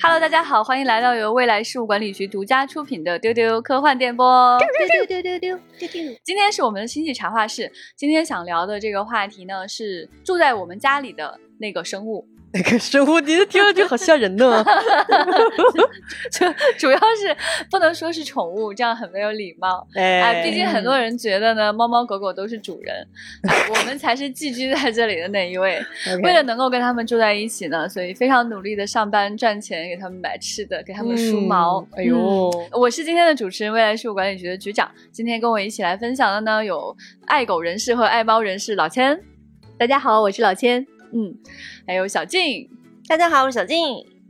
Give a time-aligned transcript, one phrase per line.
[0.00, 4.56] Hello，大家好，欢迎来到由未来事务管理局独家出品的丢丢科幻电波。
[4.60, 6.18] 丢丢丢丢丢丢丢。
[6.22, 12.24] 今天是我们的星际茶话室，今天想聊的这个话题呢是住在我们家里的那个生物。
[12.50, 14.64] 那个生物，你听上去好吓人呢。
[16.32, 16.46] 就
[16.78, 17.36] 主要是
[17.70, 19.86] 不能说是宠物，这样很没有礼貌。
[19.94, 23.06] 哎，毕竟很多人觉得呢，猫猫狗狗都是主人，
[23.70, 25.78] 我们才是寄居在这里的那一位。
[26.24, 31.86] 为了能够跟他们住在一起呢，所以非常努力的上班赚钱，给他们买吃的，给他们梳毛。
[31.96, 34.90] 哎呦，我是今天的主持人，未来事务管理局的局长。
[35.12, 39.20] 今天跟我一起来分享的呢，有爱狗人士和爱猫人士老千。
[39.78, 40.97] 大家好，我是老千。
[41.12, 41.34] 嗯，
[41.86, 42.68] 还有小静，
[43.08, 43.78] 大家好，我是小静。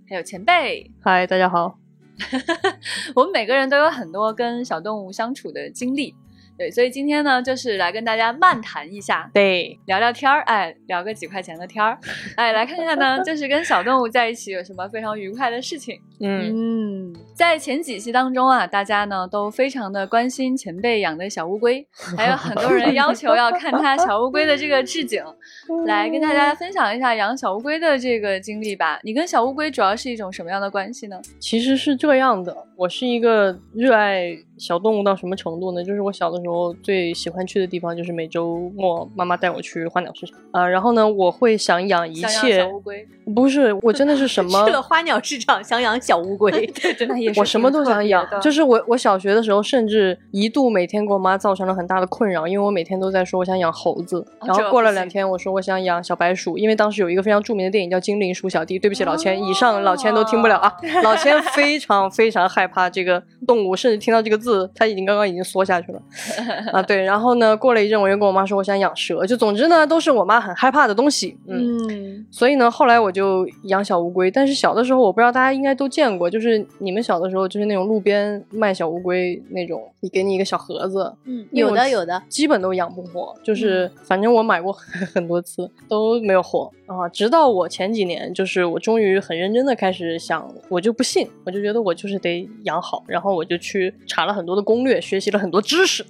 [0.08, 1.78] 还有前辈，嗨，大家好。
[3.14, 6.14] 我们每个人都有很多跟小动物相处的经历。
[6.58, 11.96] 对，所以今天呢，就是来跟大家漫谈一下，对，聊聊天儿，哎，聊个几块钱的天儿，
[12.36, 16.00] 哎，来看看呢，就是跟小动物在一起有什么非常愉快的事情。
[16.20, 25.22] 嗯，在前几期当中啊，大家呢都非常的关心前辈养的小乌龟，还有很多人要求要看他小乌龟的这个置景，
[25.86, 28.98] 来跟大家分享一下养小乌龟的这个经历吧。
[29.04, 31.20] 你跟小乌龟主要是一种什么样的关系呢？
[31.38, 35.84] 其实是这样的，我是一个热爱小动物到什么程度呢？
[35.84, 36.47] 就是我小的时候。
[36.48, 40.38] 我最喜欢去的地方就是每周末妈妈带我去花鸟市场。
[40.50, 46.66] 啊，然后呢，我会想养一切小乌龟，不是我真的是什 么去了花鸟市场想养小乌龟，
[46.98, 66.00] 真的也是我什么都想养，就是我我小学的时候甚至一度每天给我妈造成了很大的困扰，因为我每天都在说我想养猴子，然后过了两天我说我想养小白鼠，因为当时有一个非常著名的电影叫《精灵鼠小弟》，对不起老千，以上老千都听不了啊，老千非常非常害怕这个动物，甚至听到这个字他已经刚刚已经缩下去了。
[66.72, 71.36] 啊，对，然后呢，过了一阵，我又跟我妈说我想养蛇，就总之呢，都是我妈很害怕的东西。
[71.46, 74.30] 嗯，所以呢，后来我就养小乌龟。
[74.30, 81.12] 但是小的时候，我不知道大家应该都见过，就是你们小的时候，就是那种路边卖小乌龟那种，你给你一个小盒子。
[81.24, 83.34] 嗯，有的有的，基本都养不活。
[83.42, 84.72] 就是反正我买过
[85.14, 87.08] 很多次都没有活啊。
[87.08, 96.04] 直到我前几年，就是我终于很认真的开始想，我就不信，我就觉得我就是得养好，然后我就去查了很多的攻略，学习了很多知识。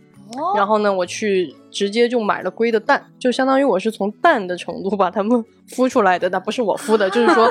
[0.57, 7.51] 然后呢，我去直接就买了龟的蛋，就相当于我是从蛋的程度把它们孵出来的，那不是我孵的，就是说。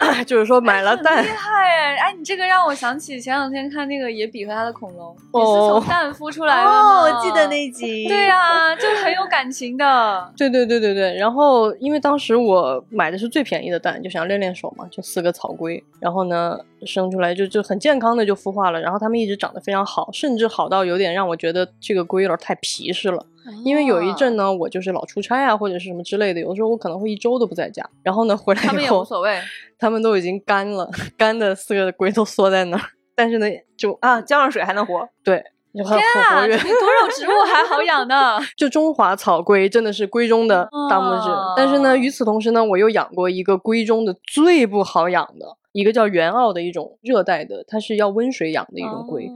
[0.26, 1.96] 就是说买了蛋，厉害哎！
[1.96, 8.06] 哎，你这个让我想起前两天看那个野比和他的恐龙，也是从蛋孵出来的哦，我记得那集。
[8.08, 10.32] 对呀，就很有感情的。
[10.36, 11.16] 对对对对对。
[11.16, 15.82] 然后因为当时我买的是最便宜的蛋，就想练练手嘛，就四个草龟。
[16.00, 18.80] 然后呢，生出来就就很健康的就孵化了。
[18.80, 23.24] 然后它们一直长得非常好，甚至好到有点让我觉得这个龟有点太皮实了。
[23.64, 27.88] 因为有一阵呢，我就是老出差啊，或者是什么之类的，有的时候我可能会一周都不在家。
[28.02, 29.40] 然后呢，回来以后，他们也无所谓，
[29.78, 32.82] 他们都已经干了，干的四个龟都缩在那儿。
[33.14, 35.08] 但是呢，就啊，浇上水还能活。
[35.24, 35.42] 对，
[35.72, 38.38] 天啊，比多肉植物还好养呢。
[38.56, 41.28] 就中华草龟真的是龟中的大拇指。
[41.56, 49.30] 但是呢，与此同时呢，我又养过一个龟中的最不好养的一个叫原澳的一种热带的，它是要温水养的一种龟。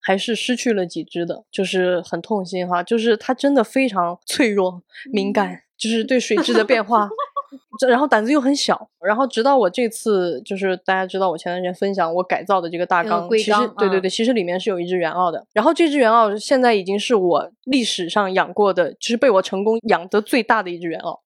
[0.00, 2.82] 还是失去了几只的，就是很痛心哈。
[2.82, 4.82] 就是它真的非常脆弱、
[5.12, 7.08] 敏感，就是对水质的变化。
[7.88, 15.46] 然后胆子又很小，然后直到我这次，就是大家知道我前段时间分享我改造的这个大缸，其实对对对，其实里面是有一只原澳的。
[15.54, 21.20] 然后这只原澳现在已经是我历史上养过的，就是被我成功养得最大的一只原澳。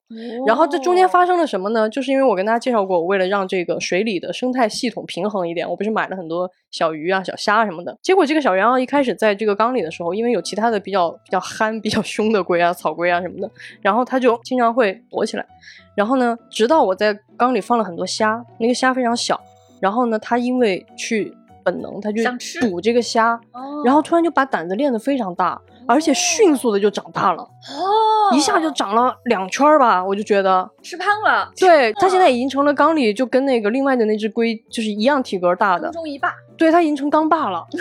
[0.46, 1.88] 然后这中间发生了什么呢？
[1.88, 7.96] 就是因为我跟大家介绍过，我为了让这个水里的生态系统平衡一点，我不是买了很多小鱼啊、小虾什么的。
[8.02, 13.50] 结果这个小圆澳一开始在这个缸里的时候，因为有其他的比较比较憨、比较凶的龟啊、草龟啊什么的，
[13.80, 15.46] 然后它就经常会躲起来。
[15.94, 19.40] 然后呢，直到我在缸里放了很多虾，那个虾非常小，
[19.80, 21.32] 然后呢，它因为去
[21.64, 22.22] 本能，它就
[22.60, 23.38] 捕这个虾，
[23.84, 25.60] 然后突然就把胆子练得非常大，
[25.92, 31.50] 而且迅速的就长大了，哦，一下就长了两圈吧，我就觉得吃胖了。
[31.56, 36.32] 对，它现在已经成了缸里就跟那个另外的那只龟就是一样体格大的，中一霸。
[36.56, 37.66] 对，它已经成缸霸了。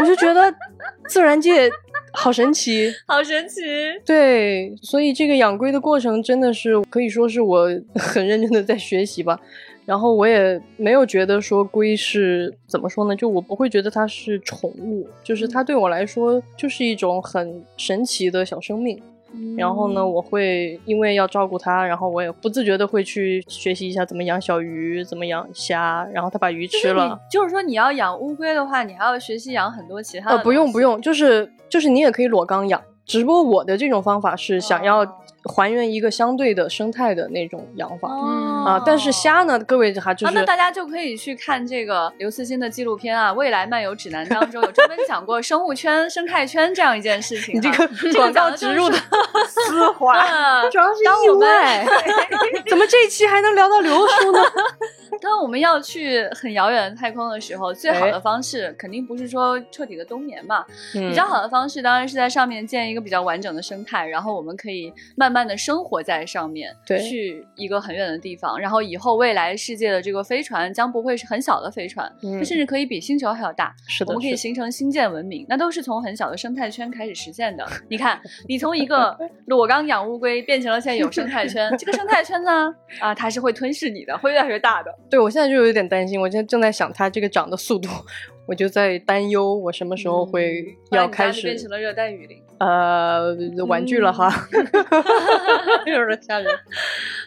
[0.00, 0.52] 我就觉得
[1.08, 1.70] 自然界。
[2.14, 3.62] 好神奇， 好神奇！
[4.04, 9.38] 对，所以这个养龟的过程真的是可以说是我很认真的在学习吧。
[9.84, 19.02] 然后我也没有觉得说龟是怎么说呢，就我不会觉得它是宠物，就是它对我来说就是一种很神奇的小生命。
[19.56, 26.06] 然后呢，我会因为要照顾它，然后我也不自觉的会去学习一下怎么养小鱼，怎么养虾。
[26.12, 30.36] 然后它把鱼吃了，就是说你要养乌龟的话，你还要学习养很多其他的。
[30.36, 35.02] 呃，不用不用，就是就是你也可以裸缸养，只不过我的这种方法是想要
[35.44, 38.82] 还原一个相对的生态的那种养法啊。
[38.84, 47.56] 但是虾呢，各位还，就是那大家就可以去看这个刘慈欣的纪录片啊，《未来漫游指南》当中有专门讲过生物圈、生态圈这样一件事情。
[47.56, 48.96] 你这个 广告植入的
[49.48, 50.24] 丝滑，
[50.70, 51.86] 主要是意外。
[52.68, 54.40] 怎么这一期还能聊到刘叔呢？
[55.20, 60.64] 当我们要去很遥远的太空的时候，最好的方式肯定不是说彻底的冬眠嘛。
[60.92, 66.74] 比较好的方式当然是在上面建一个比较完整的生态，然后我们可以慢慢的生活在上面。
[66.86, 73.74] 对，去一个很远的地方，然后以后未来世界的这个飞船将不会是很小的飞船，它甚至可以比星球还要大。
[73.88, 77.66] 是的，我们可以形成星舰文明，那都是从很小的生态圈开始实现的。
[77.88, 84.92] 你看，你从一个 裸缸养乌龟变成了现在有生态圈，这个生态圈呢， 啊，它是会吞噬你的，会越来越大的。
[85.08, 87.88] 对，我现在就有点担心，我现在正在想它这个长的速度，
[88.46, 93.34] 我就在担忧我什么时候会要开始变成了热带雨林，呃，
[93.66, 94.28] 玩具了哈，
[95.86, 96.52] 有点吓人。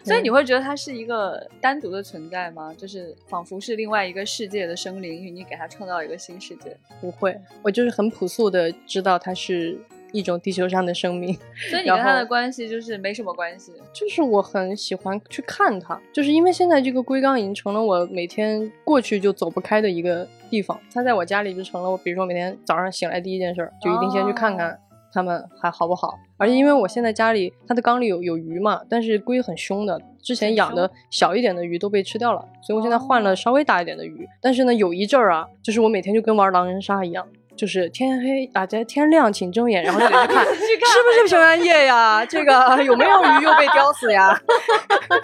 [0.04, 2.74] 所以你会觉得它是一个单独的存在吗？
[2.78, 6.78] 就是仿佛是另外一个世界的生灵，你给它创造一个新世界？
[7.02, 9.80] 不会，我就是很朴素的知道它是。
[10.12, 11.34] 一种地球上的生命，
[11.69, 13.74] 所以你跟他的关系就是没什么关系。
[13.94, 20.80] 就是我很喜欢去看它，就是因为现在这个龟缸已经成了我每天过去就走不开的一个地方。
[20.94, 24.80] 它在我家里就成了我，比如说每天早上醒来第一件事就一定先去看看
[25.12, 26.13] 它们还好不好。
[26.38, 34.28] 而且因为我现在家里它的缸里有有鱼嘛，但是龟很凶的，之前养的小一点的鱼都被吃掉了，所以我现在换了稍微大一点的鱼。
[34.42, 37.25] 但是呢，有一阵儿啊，就是我每天就跟玩狼人杀一样。
[37.56, 40.57] 就是天黑啊，在天亮请睁眼，然后就得去看 是
[41.04, 42.25] 不是平安夜呀？
[42.25, 44.38] 这个有没有鱼又被叼死呀？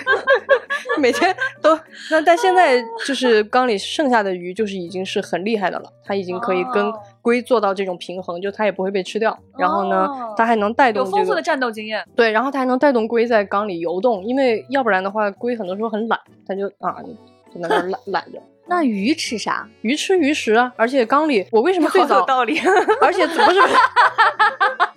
[0.99, 1.77] 每天都
[2.09, 5.91] 那，但现在就是缸里剩下的鱼，就是已经是很厉害的了。
[6.03, 6.91] 它已经可以跟
[7.21, 9.37] 龟做到这种平衡，就它也不会被吃掉。
[9.57, 12.03] 然后呢，它还能带动有丰富的战斗经验。
[12.15, 16.97] 对，然后它还能带动龟在缸里游动，因为要不然的话，龟很多时候很懒，它就啊
[17.53, 18.41] 就在那懒懒着。
[18.71, 19.67] 那鱼吃啥？
[19.81, 20.71] 鱼吃鱼食啊！
[20.77, 22.57] 而且缸里，我为什么最早有道理？
[23.01, 23.61] 而且不是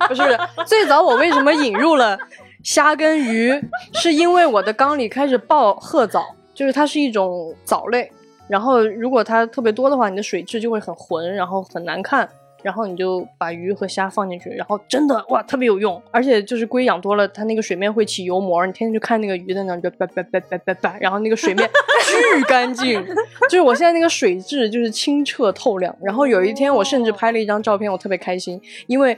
[0.09, 2.17] 不是最早我为什么引入了
[2.63, 3.53] 虾跟鱼？
[3.93, 6.25] 是因为我的缸里开始爆褐藻，
[6.55, 8.09] 就是它是一种藻类，
[8.49, 12.29] 然后如果它特别多的话，你的水质就会很浑，然后很难看。
[12.65, 16.03] 然后你就把鱼和虾放进去，然后真的哇，特别有用。
[16.11, 21.69] 而且就是龟养多了，它那个水面会起油膜，你天天就看那个鱼在那就叭叭叭叭叭叭，然后那个水面
[22.39, 23.05] 巨干净。
[23.43, 25.95] 就是我现在那个水质就是清澈透亮。
[26.03, 29.17] 然后有一天我甚至拍了一张照片，我特别开心，因为。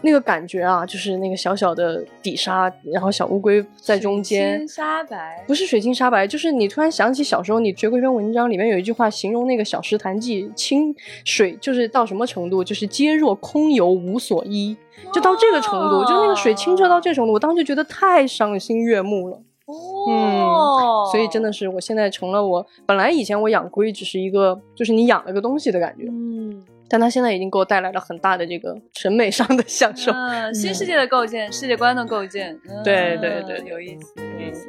[0.00, 4.58] 那个感觉啊，就是那个小小的底沙，然后小乌龟在中间。
[4.58, 10.92] 水清沙白，不是水清沙白，就是你突然想起小时候你学过一篇文章，里面有一句话形容那个小石潭记清
[11.24, 14.76] 水，就是到什么程度，就是皆若空游无所依，
[15.12, 19.40] 就到这个程度，就那个水清澈到这程度，我当时就觉得太赏心悦目了。
[19.66, 26.06] 哦，所以真的是，我现在成了我本来以前我养龟只是一个，就是你养了个东西的感觉。
[26.08, 26.60] 嗯。
[26.88, 34.68] 但它现在已经给我带来了很大的这个审美上的享受，嗯新世界的构建，世界观的构建，对对对，有意思，有意思。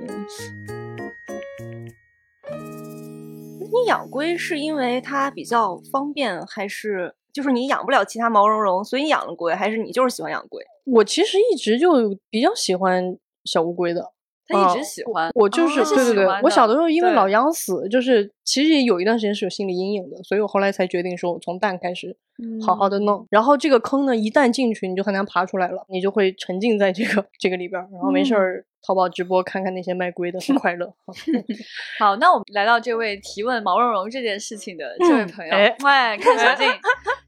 [3.60, 10.64] 你养龟是因为它比较方便，还是就是你养不了其他毛茸茸，所以养了龟，还是你就是喜欢养龟？
[10.86, 14.14] 我其实一直就比较喜欢小乌龟的。
[14.54, 22.16] 他一直喜欢我，就是对对对，我小的时候因为老养死，就是其实也有一段时间是有心理阴影的，所以我后来才决定说，我从蛋开始
[22.66, 23.26] 好好的弄。
[23.30, 28.66] 然后这个坑呢，一旦进去，你就很难爬出来了，你就会沉浸在这个这个里边，然后没事儿。
[28.86, 30.86] 淘宝直播看看那些卖龟的， 很 快乐。
[32.00, 36.68] 好，那我们来到这位提问毛茸茸这件事情的这位朋友，哎，看小静，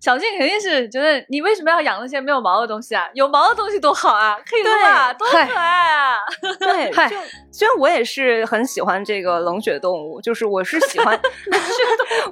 [0.01, 3.09] 小静肯定是觉得你为什么要养那些没有毛的东西啊？
[3.13, 6.17] 有毛的东西多好啊，可以撸啊，多可爱啊！
[6.59, 7.15] 对，就
[7.51, 11.17] 虽然我也是很喜欢这个冷血动物，就是我是喜欢，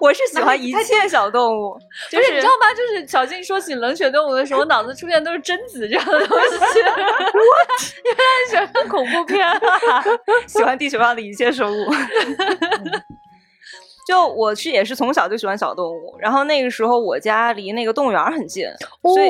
[0.01, 1.77] 我是喜欢一切小动物。
[2.11, 2.73] 就是你知道吗？
[2.75, 6.57] 就是小静说起冷血动物的时候，脑子出现都是贞子这样的东西。
[6.57, 6.59] 我
[8.03, 9.12] 原来喜欢恐怖。
[9.13, 9.39] 不偏，
[10.47, 11.85] 喜欢地球上的一切生物。
[14.05, 18.65] 就我是也是从小就喜欢小动物，然后那个时候我家离那个动物园很近，
[19.01, 19.29] 所以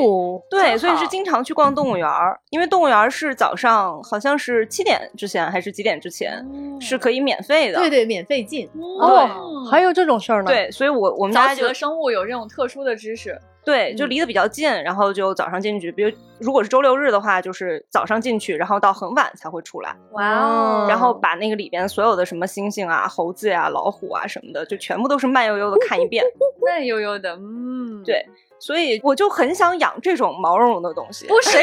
[0.49, 2.09] 对，所以是经常去逛动物园。
[2.49, 6.43] 因为动物园是早上好像是七点之前还是几点之前
[6.81, 8.67] 是可以免费的，对对，免费进。
[8.99, 10.47] 哦，还有这种事儿呢？
[10.49, 13.39] 对，所以我我们家觉得生物有这种特殊的知识。
[13.65, 15.91] 对，就离得比较近，然后就早上进去。
[15.91, 19.95] 比如如果是周六日的话，就是早上进去，然后到很晚才会出来。
[20.11, 20.85] 哇哦！
[20.89, 26.23] 然后把那个里边所有的什么猩猩啊、猴子呀、老虎啊什么的，就全部都是慢悠悠的看一遍。
[26.65, 28.25] 慢悠悠的，嗯，对。
[28.59, 31.27] 所以我就很想养这种毛茸茸的东西。
[31.27, 31.61] 不，谁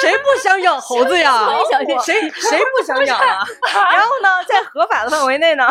[0.00, 1.46] 谁不想养猴子呀？
[2.04, 3.46] 谁谁不想养啊？
[3.92, 5.68] 然后呢，在合法的范围内呢，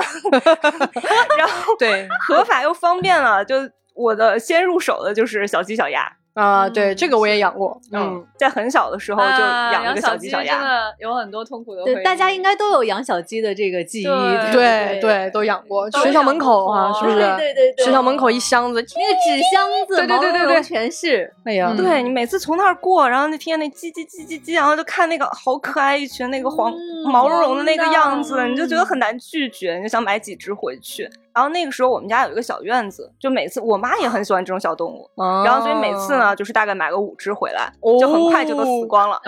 [1.37, 3.57] 然后对合法又方便了，就
[3.93, 6.11] 我的先入手的就是小鸡小鸭。
[6.33, 7.77] 啊，对，这个我也养过。
[7.91, 12.03] 嗯，在很小的时候就养了个小鸡小鸭，真的有很多痛苦的回忆。
[12.05, 14.05] 大家应该都有养小鸡的这个记忆，
[14.53, 15.91] 对对，都养过。
[15.91, 17.19] 学校门口啊，是不是？
[17.19, 21.33] 对对对，学校门口一箱子，那个纸箱子，对对对对对，全是。
[21.43, 26.73] 哎呀，对你每次从那儿过，然后那天那叽叽叽叽叽，然后就看那个好可爱一群那个黄
[27.11, 31.11] 毛茸茸的那个样子，你就觉得很难拒绝，你就想买几只回去。
[31.33, 35.09] 然后那个时候我们家有一个小院子，就每次我妈也很喜欢这种小动物，
[35.45, 39.19] 然后所以每次呢就是大概买个五只回来，就很快就都死光了。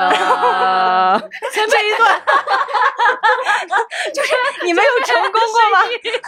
[1.53, 2.21] 前面一段，
[4.13, 4.33] 就是
[4.63, 5.39] 你没有成功过
[5.73, 5.83] 吗？
[5.87, 6.19] 那个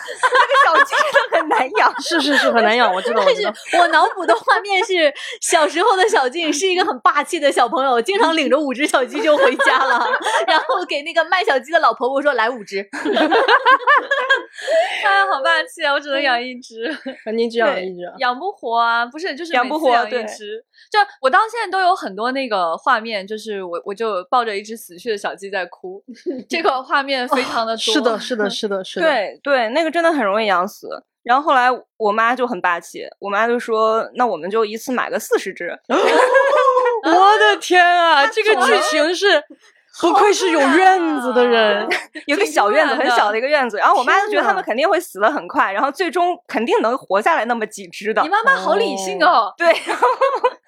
[0.65, 3.21] 小鸡真的很难养，是是是很难养，我知道。
[3.25, 3.43] 但是
[3.79, 10.07] 我脑补的画面是小时候的小静是一个很霸气的小朋友，经常领着五只小鸡就回家了，
[10.47, 12.87] 然后给那个卖小鸡的老婆婆说来五只。
[15.05, 15.93] 哎，好霸气啊！
[15.93, 16.89] 我只能养一只，
[17.23, 19.05] 肯定只养一只，养不活啊！
[19.05, 20.63] 不是，就是养不活，养一只。
[20.91, 26.03] 就我到现在都有很多那个画面，就是我我就抱着一只死去的小鸡在哭，
[26.49, 27.77] 这个画面非常的多。
[27.77, 29.05] 是的，是的，是的，是的。
[29.05, 30.87] 对对，那个真的很容易养死。
[31.23, 35.75] 然后后来我妈就很霸气，我妈就说：“那我们就一次买个四十只。
[37.03, 39.43] ”我的天啊，这个剧情是。
[40.01, 41.87] 不愧是有院子的人，
[42.27, 43.77] 有个小院子，很小的一个院子。
[43.77, 48.21] 然后我妈就觉得他们肯定会死的很快，然后最终肯定能活下来那么几只的。
[48.21, 49.73] 你妈妈好理性哦，对。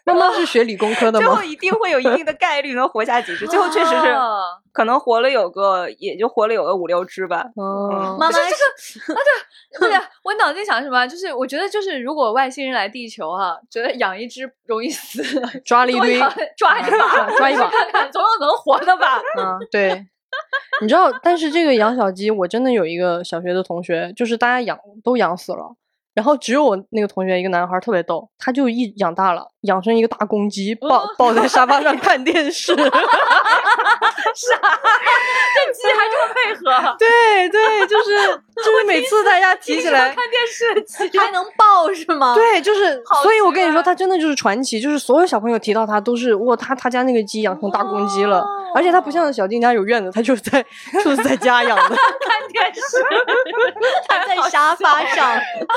[0.07, 1.27] 妈妈是学理工科的吗？
[1.27, 4.15] 最后一定会有一定的概率能活下几只，最后确实是
[4.71, 7.43] 可能活了有个，也就活了有个五六只吧。
[7.57, 9.19] 哦，妈妈这个啊，
[9.81, 11.05] 对对，我脑子里想什么？
[11.05, 15.21] 就是我觉得，就是如果外星人来地球哈，觉得养一只容易死，
[15.65, 16.17] 抓了一堆，
[16.55, 19.16] 抓一把， 抓一把看看，总有能活的吧？
[19.37, 20.07] 嗯，对。
[20.81, 25.75] 你知道，但是这个养小鸡，我真的有一个小学的同学，就是大家养都养死了。
[26.13, 32.75] 然后只有我那个同学一个男孩特别逗，他就一养大了，养成一个大公鸡，抱抱在沙发上看电视。
[34.35, 34.55] 啥？
[34.59, 36.95] 这鸡还这么配合？
[36.99, 42.35] 对对，就是就是每次大家提起来看电视，鸡还能抱是吗？
[42.35, 50.63] 对，就是，所以我跟你说，他真的就是传奇，就是所有小朋友提到他都是哇，他他家那个鸡养成大公鸡了，而且他不像小丁家有院子，他就是在
[51.03, 53.03] 就是在家养的， 看电视，
[54.07, 55.27] 他在沙发上。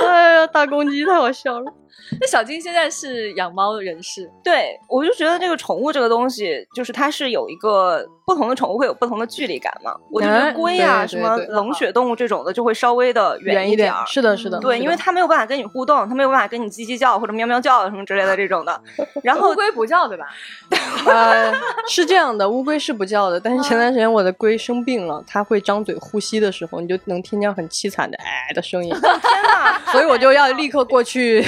[0.02, 1.72] 哎呀，大公鸡太好笑了。
[2.20, 9.94] 那小金现在是养猫的人士，对我就觉得这个宠物这个东西，就是它是有一个不同的宠物会有不同的距离感嘛。
[10.10, 13.92] 我觉得龟啊，什么冷血动物这种的，就会稍微的远一点。
[14.06, 18.80] 是的，是的，对，因为它没有办法跟你互动，它没有办法跟你叽叽叫或者喵喵叫什么之类的这种的。
[19.22, 20.26] 然后乌龟不叫对吧？
[21.06, 21.52] 呃，
[21.88, 23.38] 是这样的，乌龟是不叫的。
[23.38, 28.90] 但是前段时间我的龟生病了，它会张嘴呼吸的时候，你就能听见很凄惨的哎的声音。
[28.90, 29.78] 天哪！
[29.92, 31.44] 所以我就要立刻过去。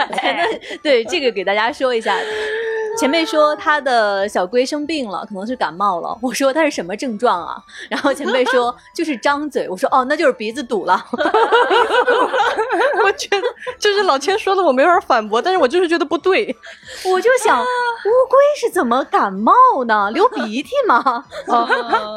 [0.82, 2.16] 对这个给大家说一下，
[2.98, 6.16] 前辈说他的小龟生病了，可能是感冒了。
[6.22, 7.56] 我说他是什么症状啊？
[7.88, 9.68] 然后前辈说 就是张嘴。
[9.68, 11.04] 我说哦，那就是鼻子堵了。
[13.02, 13.42] 我觉得
[13.78, 16.54] 就是老千说的，我没法反驳，但是我就是觉得不对。
[17.04, 19.52] 我就想，乌龟是怎么感冒
[19.86, 20.10] 呢？
[20.12, 21.24] 流鼻涕吗？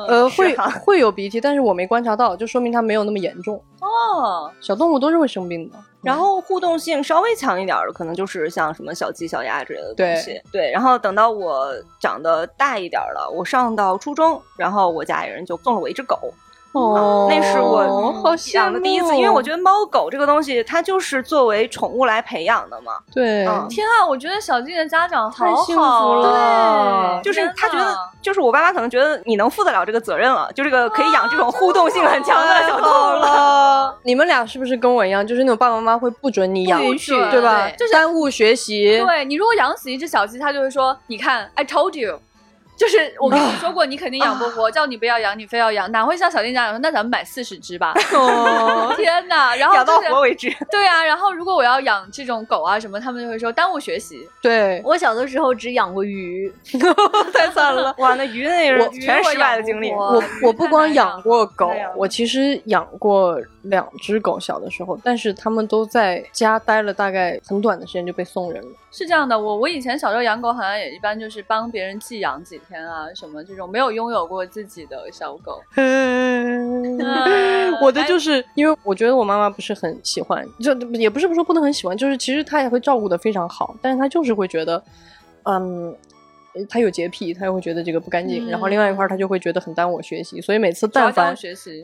[0.08, 3.62] 呃，会会有鼻涕，但是我没观察到，就说明它没有那么严重。
[3.84, 5.78] 哦，小动物都是会生病的。
[6.02, 10.42] 然后互动性稍微强一点的，可能就是像什么小鸡、小鸭之类的东西。
[10.52, 16.18] 对，然后等到我长得大一点了，我上到初中，然后我家里人就送了我一只狗。
[16.74, 22.94] 哦，那是我养的第一次，因为我觉得猫狗这个东西，它就是作为宠物来培养的嘛。
[23.14, 33.96] 对，天啊，我觉得小静的家长太幸福了，对，就是他觉得，就是我爸妈可能觉得你能负得了这个责任了，就这个可以养这种互动性很强的小动物了。
[34.04, 37.70] 你们俩是不是跟我一样，就是那种爸爸妈妈会不准你养，对吧？
[37.78, 38.98] 就是耽误学习。
[39.06, 42.20] 对你如果养死一只小鸡，他就会说，你看，I told you。
[42.76, 47.94] 就是我跟你说过，你肯定养不活，叫你不要养，你非要养，哪会像小店家说，那咱们买四十只吧？
[48.14, 49.56] 哦， 天哪！
[49.56, 50.54] 然后养到活为止。
[50.72, 54.28] 对啊，然后如果我要养这种狗啊什么，他们就会说耽误学习。
[54.42, 56.52] 对我小的时候只养过鱼，
[57.34, 57.94] 太惨了。
[58.00, 59.92] 哇，那鱼那是全失败的经历。
[59.92, 68.70] 我我不光养过狗，我其实养过两只狗，小的时候，但是他们都在家待了大概很短的时间就被送人了。
[68.92, 72.60] 是这样的，我我以前小时候养狗，好像也一般就是帮别人寄养几。
[72.68, 75.62] 天啊什么这种没有拥有过自己的小狗。
[77.82, 84.84] 我的就是因为我觉得我妈妈不是很喜欢，就也不是说不能很喜欢，就是其实她也会照顾的非常好，但是她就是会觉得，
[85.44, 85.96] 嗯。
[86.70, 91.36] 他有洁癖，他又会觉得这个不干净，然后另外一块他就会觉得很耽误我学习，所以每次但凡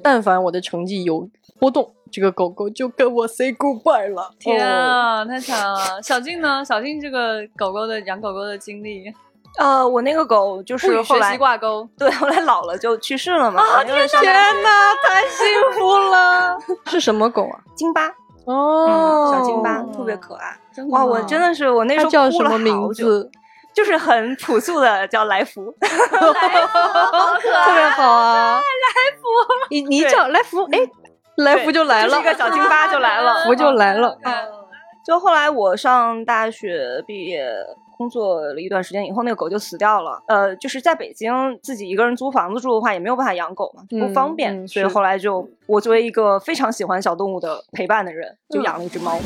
[0.04, 4.30] 但凡我的成绩有波动，这个狗狗就跟我 say goodbye 了。
[4.38, 6.00] 天啊，太惨了！
[6.04, 6.64] 小静呢？
[6.64, 9.12] 小静这个狗狗的养狗狗的经历，
[9.60, 13.62] 呃，我那个狗就是后来挂钩，对，后来老了就去世了嘛。
[13.62, 16.58] 啊天哪，太幸福了！
[16.88, 17.60] 是什么狗啊？
[17.76, 18.10] 京巴
[18.46, 20.58] 哦，小京巴特别可爱。
[20.90, 23.30] 哇，我真的是我那时候叫什么名字？
[23.72, 28.56] 就是很朴素的叫来 福，来福好可爱，特别好啊！
[28.56, 29.22] 来福，
[29.70, 30.80] 你你叫来福，哎，
[31.38, 34.18] 来福就来了，一个小金巴就来了， 福就来了。
[35.06, 37.48] 就后来我上大学毕业
[38.00, 40.24] 工作了一段时间以后，那个狗就死掉了。
[40.30, 41.30] 呃，就是在北京
[41.62, 49.20] 自己一个人租房子住的话，也没有办法养狗嘛，不方便，所以后来就我作为一个非常喜欢小动物的陪伴的人，就养了一只猫。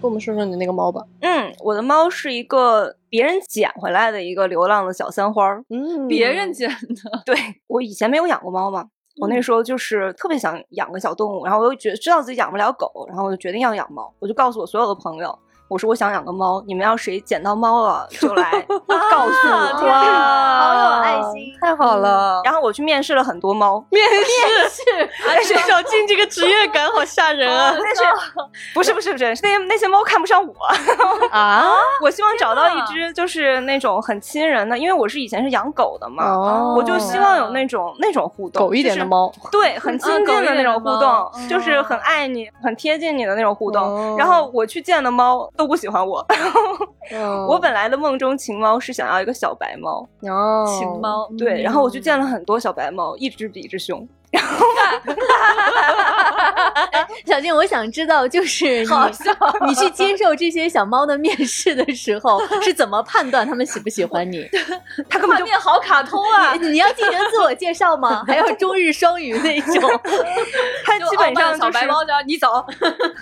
[0.00, 1.04] 跟我们说说你那个猫吧。
[1.22, 5.64] 嗯，我的猫是一个别人捡回来的一个流浪的小三花儿。
[5.70, 7.22] 嗯，别人捡的。
[7.26, 7.36] 对
[7.66, 8.86] 我以前没有养过猫嘛，
[9.20, 15.36] 我那时候就是特别想养个小动物，然后我又觉得知道自己养不了狗，然后我就决定要养猫，我就告诉我所有的朋友。
[15.68, 18.50] 我说我想养个猫，你们要谁捡到猫了就来
[18.88, 19.86] 告诉我。
[19.86, 22.40] 哇，好有爱心，太好了。
[22.42, 24.02] 然后我去面试了很多猫，面
[24.70, 24.97] 试，
[26.06, 27.72] 这个职业感好吓人啊。
[27.72, 28.02] 但是
[28.74, 30.54] 不是不是不是，那些那些猫看不上我
[31.30, 31.64] 啊。
[32.02, 44.16] 我希望找到一只就是那种很亲人的，因为我是以前是养狗的嘛，我就希望有那种那种互动，狗一点的猫，对，很亲近的那种互动，就是很爱你、很贴近你的那种互动。
[44.16, 45.38] 然后我去见的猫。
[45.56, 46.24] 都不喜欢我。
[47.48, 54.06] 我本来的梦中情猫是想要一个小白猫哦，情猫对，然后我去见了很多小白猫，一只比一只凶。
[54.30, 54.66] 然后，
[57.24, 58.88] 小静，我想知道，就是你
[59.68, 64.46] 你去接受这些小猫的面试的时候，是怎么判断他们喜不喜欢你？
[65.08, 66.52] 他根本就面好卡通啊！
[66.60, 68.22] 你要进行自我介绍吗？
[68.28, 69.90] 还要中日双语那种？
[70.84, 72.64] 他基本上小白猫叫你走，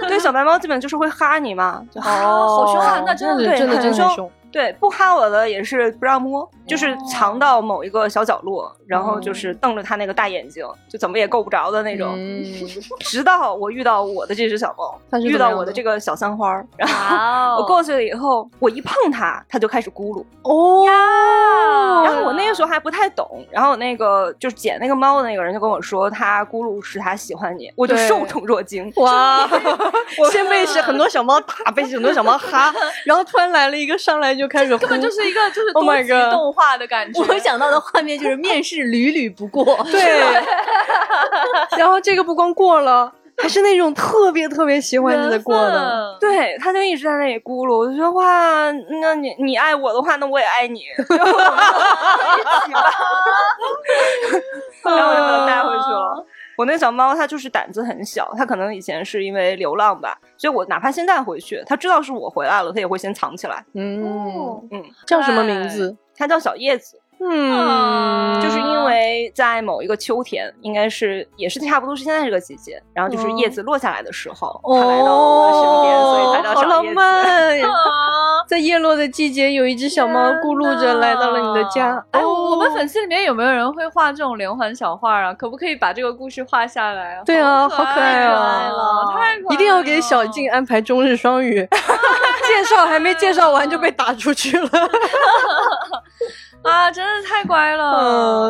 [0.08, 3.02] 对，小白猫基本就是会哈你嘛，哦，好凶啊！
[3.06, 4.30] 那真的真的真的凶。
[4.56, 12.16] 对，不哈我的也是不让摸，就是藏到某一个小角落，然后就是瞪着他那个大眼睛，就怎么也够不着的那种。
[13.00, 20.24] 直到我遇到我的这只小猫，遇到我的这个小三花，然后我过去了以后，我一碰它，它就开始咕噜。
[20.44, 20.86] 哦，
[22.02, 28.90] 然后我那个时候还不太懂，然后那个就是捡那个猫的那个人就跟我说，它咕噜是它喜欢你，我就受宠若惊。
[28.96, 29.46] 哇，
[30.32, 32.72] 先被是很多小猫打，被很多小猫哈，
[33.04, 34.45] 然后突然来了一个上来就。
[34.48, 37.22] 开始根本就是一个就是多集动画的感觉。
[37.22, 40.00] 我想到的画面就是面试屡屡不过，对。
[41.78, 46.16] 然后这个不光过了，还是那种特别特别喜欢你的过的。
[46.20, 47.78] 对，他就一直在那里咕噜。
[47.78, 50.82] 我就说哇，那你你爱我的话，那我也爱你。
[54.84, 56.26] 然后我就把他带回去了。
[56.56, 63.64] 我那小猫它就是胆子很小，它可能以前是因为流浪吧，所以我哪怕现在回去，它知道是我回来了，它也会先藏起来。
[63.74, 65.96] 嗯嗯，叫什么名字？
[66.16, 67.00] 它叫小叶子。
[67.18, 76.96] 嗯，就是因为在某一个秋天，应该是也是差不多是现在这个季节，然后就是叶子落下来的时候，它来到我的身边，所以才叫小叶子。
[78.46, 82.00] 在叶落的季节，有一只小猫咕噜着来到了你的家。
[82.12, 85.34] 哎，我们粉丝里面有没有人会画这种连环小画啊？
[85.34, 87.20] 可不可以把这个故事画下来？
[87.26, 89.04] 对啊，好可爱啊！
[89.12, 91.56] 太可爱了一定要给小静安排中日双语，
[92.46, 94.70] 介绍还没介绍完就被打出去了。
[96.66, 97.84] 啊，真的太乖了，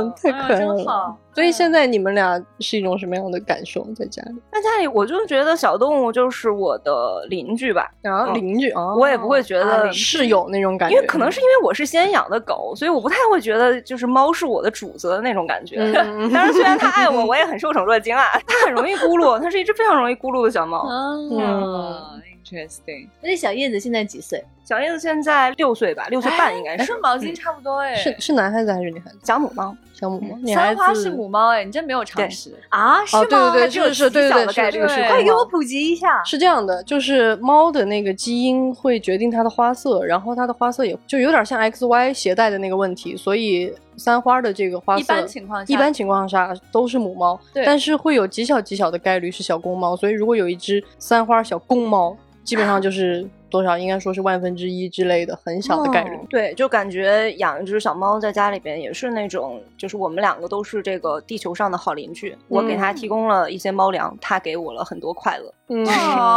[0.02, 1.16] 嗯，太可爱了。
[1.34, 3.86] 所以现在你们俩是一种什么样的感受？
[3.94, 15.76] 在家里，在家里，我就觉得小动物就是我的邻居吧，然后邻居，我也不会觉得室友那种感觉，因为可能是因为我是先养的狗，所以我不太会觉得就是猫是我的主子的那种感觉。
[16.32, 18.24] 但是虽然它爱我，我也很受宠若惊啊。
[18.46, 20.88] 它很容易咕噜，它是一只非常容易咕噜的小猫。
[20.88, 22.22] 嗯。
[22.46, 23.08] Interesting。
[23.20, 24.44] 那小叶子现在几岁？
[24.64, 26.92] 小叶子现在六岁吧，六岁半应该是。
[26.92, 27.94] 跟毛巾差不多哎。
[27.96, 29.18] 是是男孩子还是女孩子？
[29.24, 30.54] 小母猫，小母猫。
[30.54, 33.04] 三花是母猫哎，你真没有常识啊？
[33.04, 33.24] 是吗？
[33.24, 36.22] 对对对，是是，对对对，快给我普及一下。
[36.24, 52.16] 是这样的，就是猫的那个基因会决定它的花色，然后它的花色也就有点像 X Y 携带的那个问题，所以三花的这个花色，一般情况下，一般情况下都是母猫，但是会有极小极小的概率是小公猫，所以如果有一只三花小公猫。
[52.46, 56.18] 基本上就是多少，应该说是万分之一之类的，很小的概率。
[56.30, 62.36] 对，就感觉养一只小猫在家里边也是那种，就是我们两个都是这个地球上的好邻居。
[62.48, 65.84] 我给它提供了一些猫粮，它给我了很多快乐，嗯，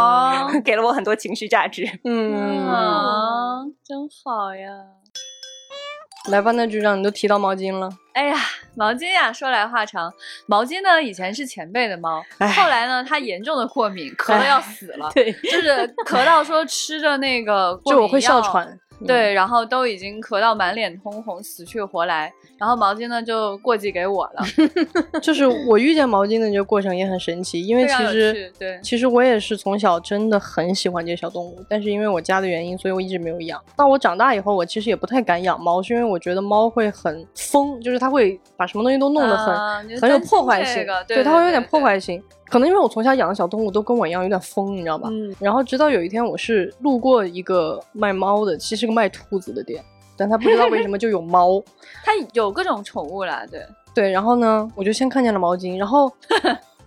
[0.62, 1.88] 给了我很多情绪价值。
[2.04, 4.68] 嗯，真好呀。
[6.28, 7.88] 来吧，那局长，你都提到毛巾了。
[8.12, 8.36] 哎呀，
[8.76, 10.12] 毛巾呀，说来话长。
[10.46, 12.22] 毛巾呢，以前是前辈的猫，
[12.56, 15.10] 后来呢，它严重的过敏，咳的要死了。
[15.14, 15.70] 对，就是
[16.06, 18.78] 咳到说吃着那个过敏药， 就我会哮喘。
[19.06, 22.32] 对，然后都已经咳到满脸通红，死去活来。
[22.58, 24.42] 然后毛巾呢就过继给我了。
[25.22, 33.58] 就是我遇见毛巾的这个过程也很神奇，因为其实对，其实我也是从小真的很喜欢这些小动物，但是因为我家的原因，所以我一直没有养。
[33.76, 42.22] 到我长大以后，我其实也不太敢养猫，是因为我觉得猫会很疯，就是它会把什么东西都弄得很很有破坏性，对，它会有点破坏性。
[42.50, 45.08] 可能因为我从小养的小动物都跟我一样有点疯，你知道吧？
[45.10, 45.34] 嗯。
[45.38, 49.82] 然后直到有一天，我是路过一个卖猫的，其实是个卖兔子的店，
[50.16, 51.62] 但他不知道为什么就有猫，
[52.04, 54.10] 他有各种宠物啦，对对。
[54.10, 56.12] 然后呢，我就先看见了毛巾，然后。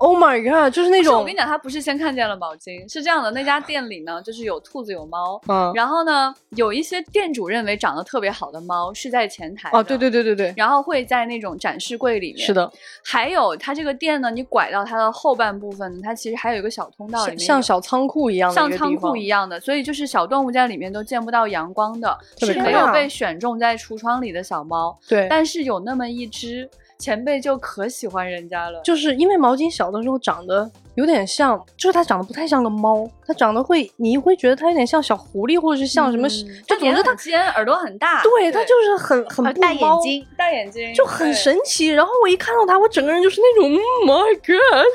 [0.03, 0.73] Oh my god！
[0.73, 12.69] 就是那种，我跟你讲，他不是先看见了毛巾，是这样的，那家店里呢，就是有兔子有猫，嗯，然后呢，有一些店主认为长得特别好的猫是在前台，哦，对对对对对，然后会在那种展示柜里面，是的，
[13.01, 26.69] 还有它这个店呢，你拐到它的后半部分，它其实还有一个小通道，里面像小仓库一样的，像仓库一样的，所以就是小动物在里面都见不到阳光的，是没有被选中在橱窗里的小猫，对，但是有那么一只。
[27.03, 36.29] 前辈就可喜欢人家了，就是因为毛巾小的时候长得有点像，就是它长得不太像个猫，它长得会，你会觉得它有点像小狐狸，或者是像什么，
[36.65, 41.89] 就总之它尖，耳朵很大，对，它就是很很不大眼睛，大眼睛就很神奇。
[41.89, 43.69] 然后我一看到它，我整个人就是那种
[44.05, 44.85] ，My God，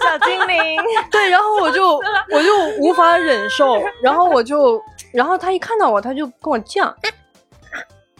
[0.02, 0.80] 小精灵，
[1.12, 2.00] 对，然后我就
[2.32, 4.82] 我就无法忍受，然后我就，
[5.12, 6.90] 然后它一看到我，它就跟我犟。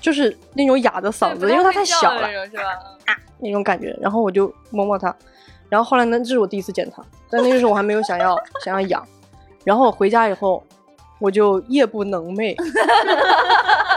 [0.00, 2.62] 就是那种哑的嗓子，因为它太小了，是吧？
[3.38, 5.14] 那种感觉，然后我就摸摸它，
[5.68, 9.06] 然后后来呢，这是我第一次见它，但那个时候我还没有想要 想要养，
[9.64, 10.62] 然后我回家以后，
[11.18, 12.56] 我就夜不能寐。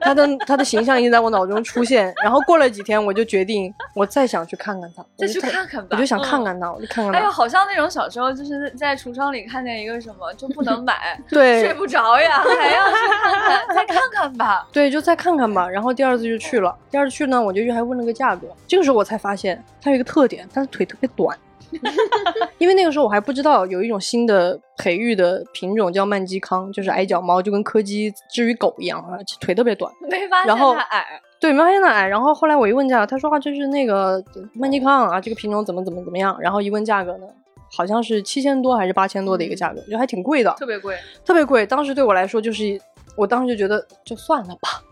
[0.00, 5.88] 他的他的形象已经在我脑中出现，然后过了几天，我就决定我再想去看看他，再去看看吧。
[5.90, 7.18] 我就想看看他，我就看看他。
[7.18, 14.66] 哎呦，好像那种小时候就是在橱窗里看见一个什么就不能买， 对，睡不着呀，还要去看看，再看看吧。
[14.72, 15.68] 对，就再看看吧。
[15.68, 18.46] 然后第二次就去了，第二次去呢，我就还问了个价格。
[18.66, 21.36] 这个时候我才发现他有一个特点，他的腿特别短。
[22.58, 29.92] 因为那个时候我还不知道有一种新的培育的品种叫曼基康，就是矮脚猫，就跟柯基至于狗一样啊，腿特别短。
[30.08, 31.04] 没发现它矮，
[31.38, 32.06] 对，没发现它矮。
[32.06, 34.22] 然后后来我一问价，他说啊，这是那个
[34.54, 36.36] 曼基康啊，这个品种怎么怎么怎么样。
[36.40, 37.26] 然后一问价格呢，
[37.70, 41.66] 好像是七千多还是八千多的一个价格，就还挺贵的，特别贵，特别贵。
[41.66, 42.80] 当时对我来说就是，
[43.16, 44.82] 我当时就觉得就算了吧，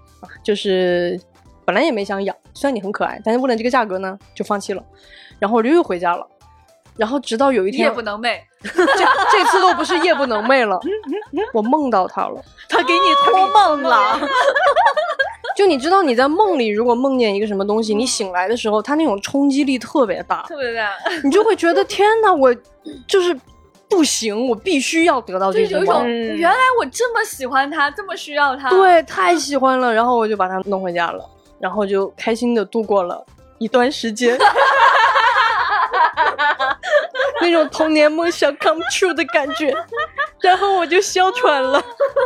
[0.45, 1.19] 就是
[1.65, 4.85] 本来也没想养，虽然你很可爱，但是为了这个价格呢，就放弃了。
[5.39, 6.27] 然后我就又回家了。
[6.97, 8.73] 然后直到有一天夜不能寐， 这
[9.31, 10.81] 这次都不是夜不能寐了，
[11.53, 14.21] 我梦到他了，他给你托梦了。
[15.57, 20.91] 就你知道你在梦里如果梦见一个什么东西，你醒来的时候，它那种冲击力特别大，特别大，
[21.25, 22.55] 你就会觉得天哪，我
[23.09, 23.35] 就是
[23.89, 26.07] 不行，我必须要得到这种梦。
[26.07, 29.95] 原来我这么喜欢他，这么需要他，对，太喜欢了。
[29.95, 31.25] 然后我就把他弄回家了，
[31.59, 33.25] 然后就开心的度过了
[33.59, 34.39] 一段时间。
[37.41, 39.73] 那种童年梦想 come true 的感觉，
[40.41, 41.83] 然后我就哮喘了，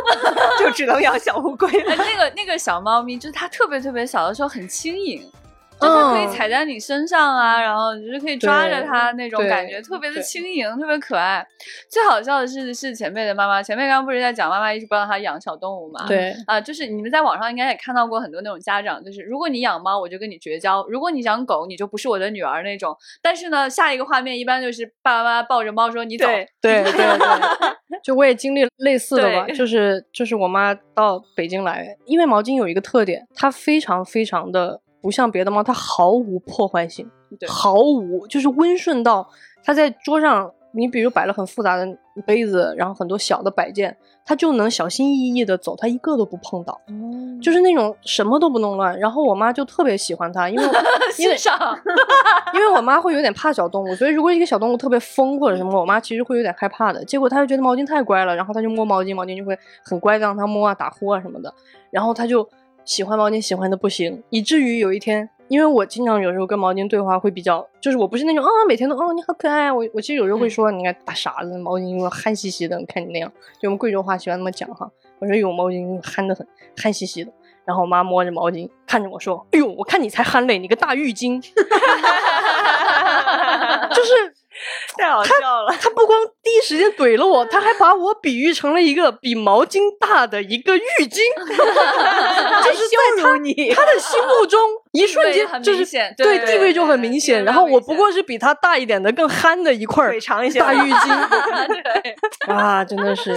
[0.59, 1.95] 就只能养小乌龟了。
[1.95, 5.29] 那个那个小猫咪，就是它特别特别小的时候很轻盈。
[5.81, 11.45] 就是可以踩在你身上啊，然后你就是可以抓着它那种感觉，特别的轻盈，特别可爱。
[11.89, 13.61] 最好笑的是，是前辈的妈妈。
[13.63, 16.05] 前辈刚刚不是在讲妈妈一直不让他养小动物嘛？
[16.07, 22.95] 对啊，就是你们在网上应该也看到过很多那种家长，就是如果你养猫，我就跟你绝交；如果你养狗，你就不是我的女儿那种。
[23.21, 26.27] 但是呢，下一个画面一般就是爸爸妈妈抱着猫说：“你走。”
[26.61, 26.91] 对对对，
[28.03, 34.79] 就我也经历类似的吧，就是就是我妈到北京来，因为毛巾有一个特点，它非常非常的。
[35.01, 37.09] 不像别的猫，它毫无破坏性，
[37.47, 39.27] 毫无，就是温顺到
[39.63, 41.85] 它在桌上，你比如摆了很复杂的
[42.25, 46.79] 杯子，然后很多小的摆件，它就能小心翼翼的走，它一个都不碰到，
[47.41, 48.97] 就是那种什么都不弄乱。
[48.99, 50.63] 然后我妈就特别喜欢它，因为
[51.17, 51.35] 因为
[52.53, 57.03] 因为我妈会有点怕小动物，所以如果一个小动物特别疯或者什么，我妈其实会有点害怕的。
[57.05, 61.53] 结果她就觉得毛巾太乖了，然后她就摸毛巾，毛巾就会很乖的让它摸啊、打呼啊什么的，
[61.89, 62.47] 然后她就。
[62.85, 74.89] 喜欢毛巾喜欢的不行，以至于有一天因为我经常有时候跟毛巾对话会比较，就是我不是那种啊每天都哦你好可爱，我我其实有时候会说你看大傻子，毛巾因为憨兮兮的，你看你那样，就我们贵州话喜欢那么讲哈。
[75.19, 77.31] 我说有毛巾憨得很，憨兮兮的。
[77.63, 81.39] 然后我妈摸着毛巾看着我说：“哎呦，我看你才憨嘞，你个大浴巾。
[83.93, 84.33] ”就是
[84.97, 85.73] 太好笑了。
[85.79, 91.19] 他不光第一时间怼了我，他还把我比喻成了一个比毛巾大的一个浴巾，
[92.63, 93.73] 就是在他你。
[93.73, 94.59] 他的心目中
[94.93, 95.85] 一瞬间就是
[96.17, 97.43] 对地位就很明显。
[97.43, 101.27] 然后我不过是比他大一点的更憨的一块长一些大浴巾。
[102.45, 103.35] 对啊，真的是。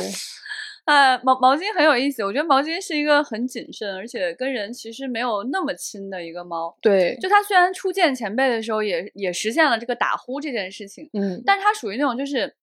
[0.85, 6.77] 呃，毛毛巾很有意思，我觉得毛巾是一个很谨慎，而且跟人其实没有那么亲的一个猫。
[6.81, 12.55] 对，就它虽然初见前辈的时候也也实现了这个打呼这件事情，嗯，但它属于那种就是。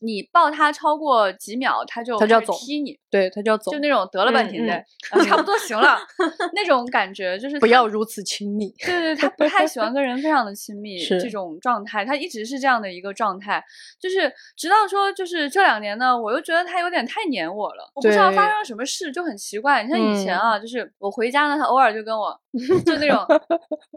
[0.00, 4.24] 你抱他超过几秒，他就他就要走，踢你，对，他就要走，就那种得。
[4.24, 4.84] 了吧，停的，
[5.24, 5.98] 差不多行了，
[6.52, 8.68] 那种感觉就是不要如此亲密。
[8.78, 13.64] 对对，他不太喜欢跟人非常的亲密 这种状态，他一直是这样的一个状态，
[13.98, 19.82] 就是直到说就是这两年呢，我又觉得他有点太黏我了，我不知道发生了什么事，就很奇怪。
[19.82, 22.38] 你像以前啊，就是我回家呢，他偶尔就跟我
[22.84, 23.24] 就那种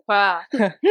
[0.06, 0.46] 回来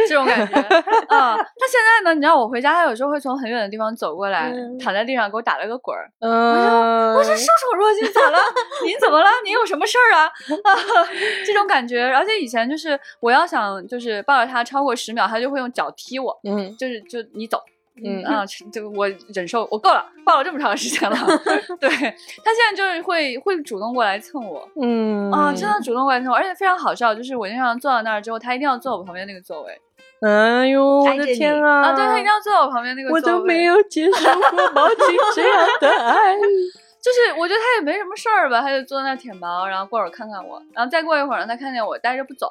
[0.07, 0.53] 这种感觉。
[0.55, 4.53] 啊，他现在呢，你知道我回家，他有时候会从很远的地方走过来，
[4.91, 5.01] 躺在。
[5.11, 8.37] 地上给我打了个滚儿，我说我说受宠若惊，咋了？
[8.85, 9.29] 您怎么了？
[9.43, 10.25] 您有什么事儿啊？
[10.25, 10.71] 啊
[11.45, 17.61] 这种感觉，而且以前就是我要想就是抱着他超过十秒，他就会用脚踢我，嗯，就是就你走，
[18.05, 21.17] 嗯啊，就我忍受，我够了，抱了这么长时间了，
[21.81, 22.15] 对，他现
[22.69, 29.81] 在就是会会主动过来蹭我，嗯啊，真的主动过来蹭我，而且非常好笑，就是我经常坐到那儿之后，他一定要坐我旁边那个座位。
[30.21, 31.81] 哎呦，我的天啊！
[31.81, 33.21] 啊，对他一定要坐我旁边那个座位。
[33.21, 36.37] 我都没有接受过毛巾这样的爱。
[37.01, 42.47] 就是我觉得他也没什么事儿吧，他就坐在那舔毛，然后过会儿看看我，然后再过一会儿呢，他看见我待着不走。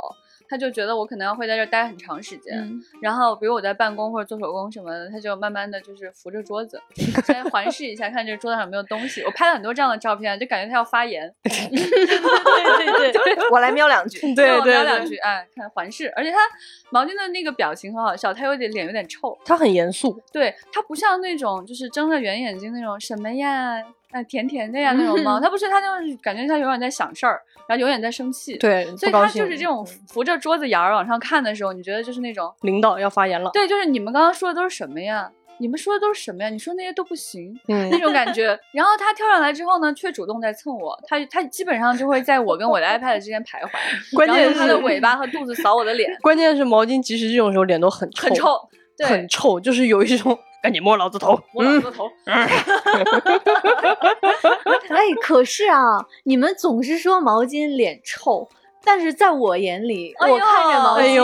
[0.51, 6.83] 他就觉得我可能要会在这待很长时间，然后比如我在办公或者做手工什么的，他就慢慢的就是扶着桌子，
[7.25, 9.23] 先环视一下，看这桌子上有没有东西。
[9.23, 11.33] 我拍了很多这样的照片，就感觉他要发言。
[11.45, 11.53] 对
[12.99, 16.13] 对对，我来瞄两句，对对瞄两句，哎，看环视。
[16.17, 16.39] 而且他
[16.91, 23.81] 毛巾的那个表情很好笑，他有点脸有点臭，他很严肃，对他不像那种就是睁着圆眼睛那种什么呀。
[24.13, 28.57] 哎，甜甜的呀，那种 猫，它不是，它就是感觉它永远在想事儿，然后永远在生气。
[28.57, 33.49] 对，所以他就是这种扶着桌子沿儿往上看的时候，你觉得就是那种领导要发言了。
[33.53, 35.31] 对，就是你们刚刚说的都是什么呀？
[35.61, 36.49] 你们说的都是什么呀？
[36.49, 38.59] 你说那些都不行，那种感觉。
[38.73, 43.71] 然后他跳上来之后呢，却主动在蹭我，他他基本上就会在我跟我的 iPad 之间徘徊，
[44.17, 46.11] 关键是他的尾巴和肚子扫我的脸。
[46.23, 48.69] 关键是毛巾，即使这种时候脸都很臭，很臭，
[49.07, 50.37] 很臭，就是有一种。
[50.63, 52.11] 赶紧摸老子头，摸老子头。
[54.91, 55.79] 哎，可是啊，
[56.25, 58.49] 你们总是说毛巾脸臭，
[58.85, 61.23] 但是在我眼里，我看着毛巾，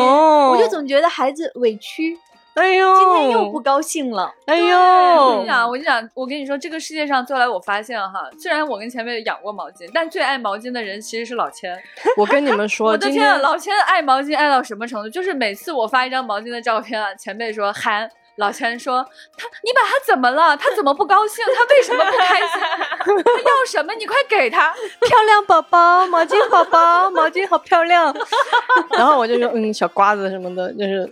[0.50, 2.18] 我就总觉得孩子委屈。
[2.54, 4.32] 哎呦，今天又不高兴了。
[4.46, 11.78] 哎呦，我跟你讲，我跟你讲，我跟你说，这个世界上，后来我发现哈，虽然我跟前辈养过毛巾，但最爱毛巾的人其实是老千。
[12.16, 15.10] 我跟你们 说，我的天，老千爱毛巾爱到什么程度？
[15.10, 18.10] 就是每次我发一张毛巾的照片啊，前辈说憨。
[18.36, 19.02] 老钱说
[19.36, 20.56] ：“他，你把他怎么了？
[20.56, 21.44] 他怎么不高兴？
[21.54, 22.48] 他为什么不开心？
[23.24, 23.94] 他要什么？
[23.94, 24.72] 你快给他！
[25.00, 28.14] 漂亮宝宝，毛巾宝宝，毛巾好漂亮。
[28.92, 31.08] 然后我就说，嗯，小瓜子什么的，就是，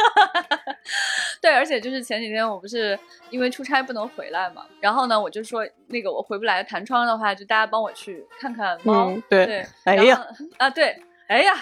[1.40, 2.98] 对，而且就是前几天我不是
[3.30, 9.12] 因为出差不能回来嘛，然后呢，我就说那个我回不来弹窗的话，就大家帮我去看看猫。
[9.28, 10.26] 对，哎呀，
[10.58, 11.54] 啊，对，哎呀。”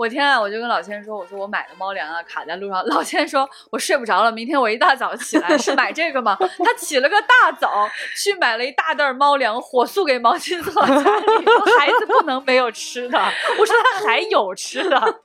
[0.00, 0.40] 我天啊！
[0.40, 6.34] 我就跟老千说：“我说我买的猫粮啊，卡在路上。”老千说：“我睡不着了，明天我一大早起来是买这个吗？”
[6.64, 7.86] 他起了个大早
[8.16, 13.18] 去买了一大袋猫粮，火速给毛巾做家里，说孩子不能没有吃的。
[13.58, 15.20] 我说他还有吃的。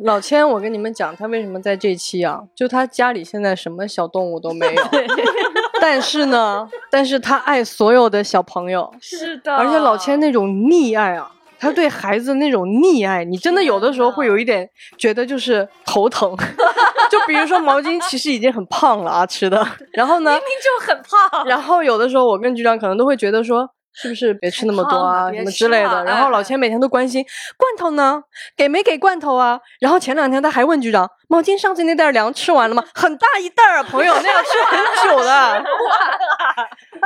[0.00, 2.40] 老千，我跟你们讲，他为什么在这期啊？
[2.56, 4.82] 就他家里现在什么小动物都没有，
[5.80, 11.30] 但是呢，但是他爱所有的小朋友，是的，而且老千那种溺爱啊。
[11.58, 16.36] 他对孩子那种溺爱，你真的有的时候会有一点觉得就是头疼。
[17.10, 19.66] 就比如说毛巾，其实已经很胖了啊，吃的。
[19.92, 21.46] 然后呢，明明就很胖。
[21.46, 23.68] 然后有的时候我跟局长可能都会觉得说。
[24.00, 26.04] 是不是别吃那么多啊， 什么之类的？
[26.04, 27.24] 然后老钱每天都关心
[27.56, 28.22] 罐头呢，
[28.56, 29.58] 给没给罐头啊？
[29.80, 32.84] 然后前两天他还问局长，毛巾上次那袋粮吃完了吗？
[32.94, 35.64] 很大一袋啊，朋友，那要吃很久的。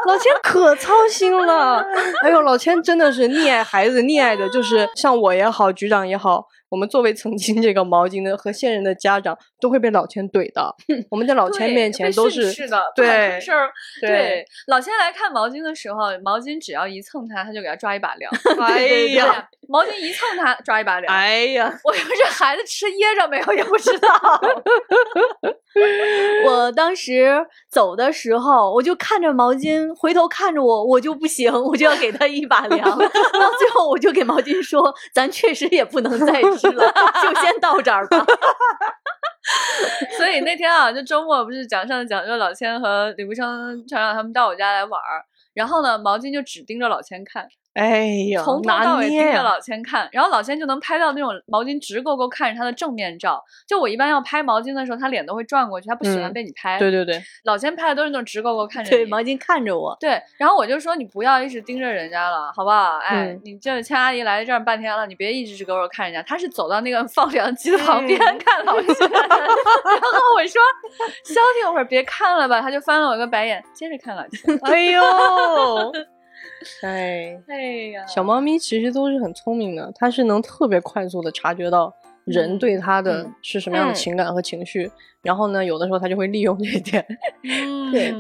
[0.07, 1.85] 老钱可操心了。
[2.23, 6.47] 哎呦，老钱真的是溺爱孩子，溺爱的就是像我也好，局长也好。
[6.73, 10.75] 我们作为曾经这个毛巾的和现任的家长，都会被老千怼的。
[11.11, 13.71] 我们在老千面前都是是的，对事儿。
[14.01, 18.33] 对老千来看毛巾的时候，毛巾只要一蹭他，他就给他抓一把凉。
[18.67, 21.15] 哎呀，毛巾一蹭他，抓一把凉。
[21.15, 24.09] 哎呀，我说这孩子吃噎着没有也不知道。
[26.47, 32.89] 我当时走的时候，我就看着毛巾，回头看着我，我就不行，我就要给他一把凉。
[32.99, 38.25] 到最后，我就给毛巾说：“咱确实也不能再吃了，就先到这儿吧。
[40.17, 47.49] ”所以那天啊，就周末不是讲上讲，就老千和李步生船长他们到我家来玩儿，然后呢，毛巾就只盯着老千看。
[47.75, 53.43] 哎呀，从头到尾盯着老千看，然后老千就能拍到那种毛巾直勾勾看着他的正面照。
[53.67, 56.79] 就我一般要拍毛巾的时候，他脸都会转过去，他不喜欢被你拍。
[56.79, 59.97] 对对对，老千拍的都是那种直勾勾看着对，毛巾看着我。
[59.99, 62.99] 对，然后我就说你不要一直盯着人家了，好不好？
[62.99, 66.23] 哎，你这千阿姨来这儿半天了，你别一直直勾勾看人家。
[66.29, 70.61] 他是走到那个 放凉机的旁边看老千， 然后我说
[71.25, 72.61] 消停会儿，别看了吧。
[72.61, 74.59] 他就翻了我一个白眼，接着看老千。
[74.63, 75.01] 哎呦！
[76.83, 81.95] 哎， 哎呀，小猫咪其实都是很聪明的，它是能特别快速的察觉到
[82.25, 84.91] 人对它的是什么样的情感和情绪，
[85.23, 87.05] 然后呢，有的时候它就会利用这一点。
[87.93, 88.15] 对。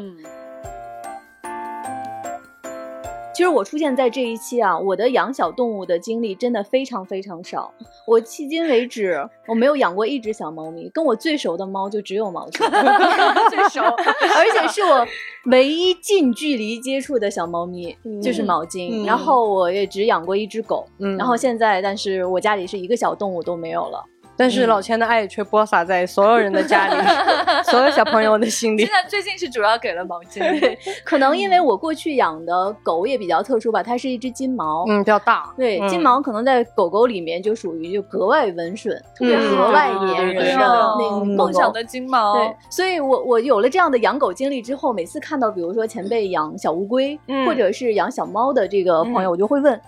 [3.35, 7.73] 其实我出现在这一期啊，我的养小动物的经历真的非常非常少。
[8.07, 12.59] 我迄今为止我没有养过一只小猫咪，跟我最熟的猫就只有毛巾，
[13.49, 15.07] 最熟， 而且是我
[15.47, 19.07] 唯一近距离接触的小猫咪就是毛巾。
[19.07, 20.85] 然后我也只养过一只狗，
[21.16, 24.05] 然后现在，但是我家里是一个小动物都没有了。
[24.37, 26.95] 但是老千的爱却播撒在所有人的家里，
[27.71, 28.85] 所有小朋友的心里。
[28.85, 30.42] 现在最近是主要给了毛巾，
[31.05, 35.53] 可能因为我过去养的狗也比较特殊吧，它是一只金毛，嗯，比较大。
[35.57, 42.35] 对，金毛可能在狗狗里面就属于就格外温顺，特别格外粘人的那个梦想的金毛。
[42.35, 49.81] 对，所以我我有了这样的养狗经历之后，每次看到比如说前辈养小乌龟，或者是养小猫的这个朋友，我就会问。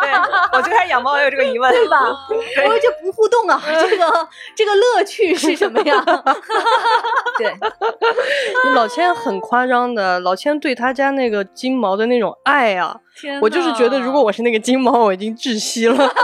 [0.00, 0.12] 对，
[0.52, 2.00] 我最开始养猫也有这个疑问，对吧？
[2.30, 6.04] 我说就不互动啊，这个这个乐趣是什么呀？
[7.38, 7.52] 对，
[8.74, 12.96] 老千很夸张的，老千对他家那个金毛的那种爱啊，
[13.42, 16.14] 我就是觉得如果我是那个金毛，我已经窒息了。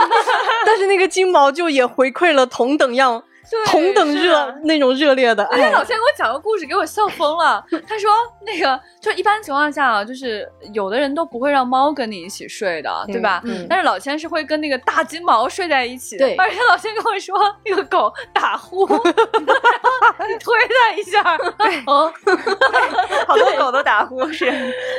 [0.65, 3.23] 但是那个金毛就也回馈了同等样。
[3.67, 7.63] 同等热那种热烈的，而且老千给我讲个故事，给我笑疯了。
[7.87, 8.09] 他说
[8.45, 13.41] 那个就一般情况下啊，就是有的人都不会让猫跟你一起睡的，对吧？
[13.69, 16.17] 但是老千是会跟那个大金毛睡在一起。
[16.17, 17.35] 对，而且老千跟我说，
[17.65, 21.37] 那个狗打呼， 你推它一下。
[21.57, 22.11] 对， 哦，
[23.27, 24.49] 好多狗都打呼，是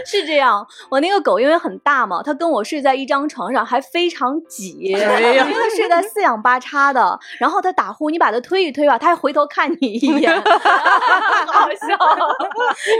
[0.05, 0.67] 是这样。
[0.91, 7.19] 我那个狗因为很大嘛，它跟我睡在一张床上，还非常挤，因为它睡在四仰八叉的。
[7.39, 8.42] 然后它打呼，你把它。
[8.43, 11.97] 推一推吧，他还回头看你一眼， 好笑。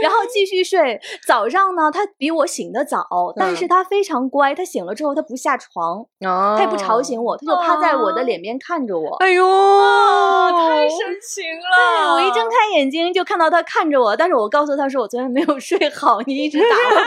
[0.01, 0.99] 然后继续睡。
[1.27, 4.55] 早上呢，他比我醒得早，但是他非常乖。
[4.55, 9.15] 他醒了之后，他不下床，他也不吵醒我，他就趴在我的脸边看着我。
[9.17, 12.13] 哎呦，太深情了！
[12.15, 16.95] 我一睁开眼睛就看到他看着我，但是我告诉他说我昨天没有睡好，你一直打我。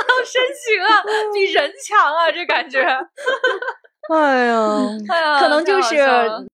[0.00, 2.80] 好深情啊，比人强啊，这感觉。
[4.08, 4.56] 哎呀，
[5.38, 5.96] 可能就是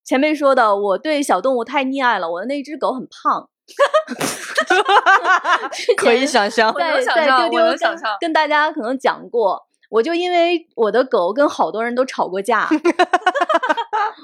[0.04, 2.30] 前面说的，我对小动物太溺爱了。
[2.30, 3.48] 我的那只狗很胖，
[5.96, 7.60] 可以想象，在在丢丢
[8.20, 9.62] 跟大家可能讲过。
[9.88, 12.68] 我就因为我的狗跟好多人都吵过架，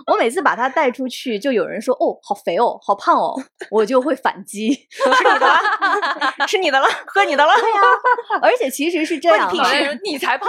[0.07, 3.35] 我每次把它带出去，就有人说：“哦，好肥哦，好胖哦。
[3.71, 5.59] ”我就会反击： “吃你的了，
[6.47, 7.81] 吃你的了，喝你的了。”对呀，
[8.43, 9.51] 而且其实是这样，
[10.05, 10.49] 你才胖，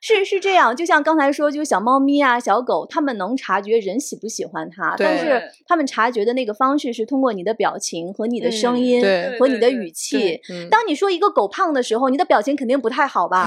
[0.00, 0.74] 是是这样。
[0.74, 9.02] 就像刚才说，就小猫咪啊、小狗，它们能察觉人喜不喜欢它，但是它们察觉的那个方式是通过你的表情和你的声音
[9.38, 10.40] 和你的语气。
[10.70, 13.46] 当你说一个狗胖的时候，你的表情肯定不太好吧？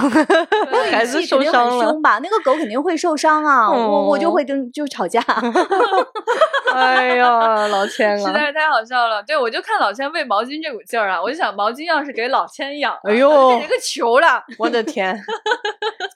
[0.92, 2.20] 孩子受伤了，凶吧？
[2.22, 3.70] 那个狗肯定会受伤啊！
[3.72, 5.22] 我我就会跟就吵架。
[6.74, 9.24] 哎呀，老千实在是太好笑了。
[9.24, 14.44] 对，我就看老千喂毛巾这股劲儿啊，我就想毛巾要是给老千养，哎呦，变成个球了！
[14.60, 15.20] 我的天，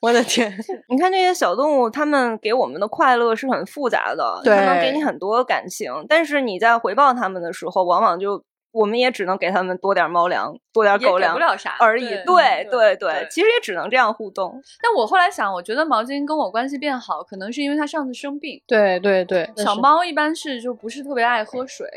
[0.01, 0.53] 我的天！
[0.89, 8.43] 你看这些小动物，它们给我们的快乐是很复杂的，它能给你很多感情，但是你在回报它们的时候，往往就。
[8.73, 12.09] 我们也只能给他们多点猫粮，多点狗粮，不了啥而已。
[12.25, 14.59] 对对对，其实也只能这样互动。
[14.81, 18.59] 但我后来想，我觉得毛巾跟我关系变好，可能是因为它上次生病。
[18.67, 21.87] 对对对，小猫一般是就不是特别爱喝水，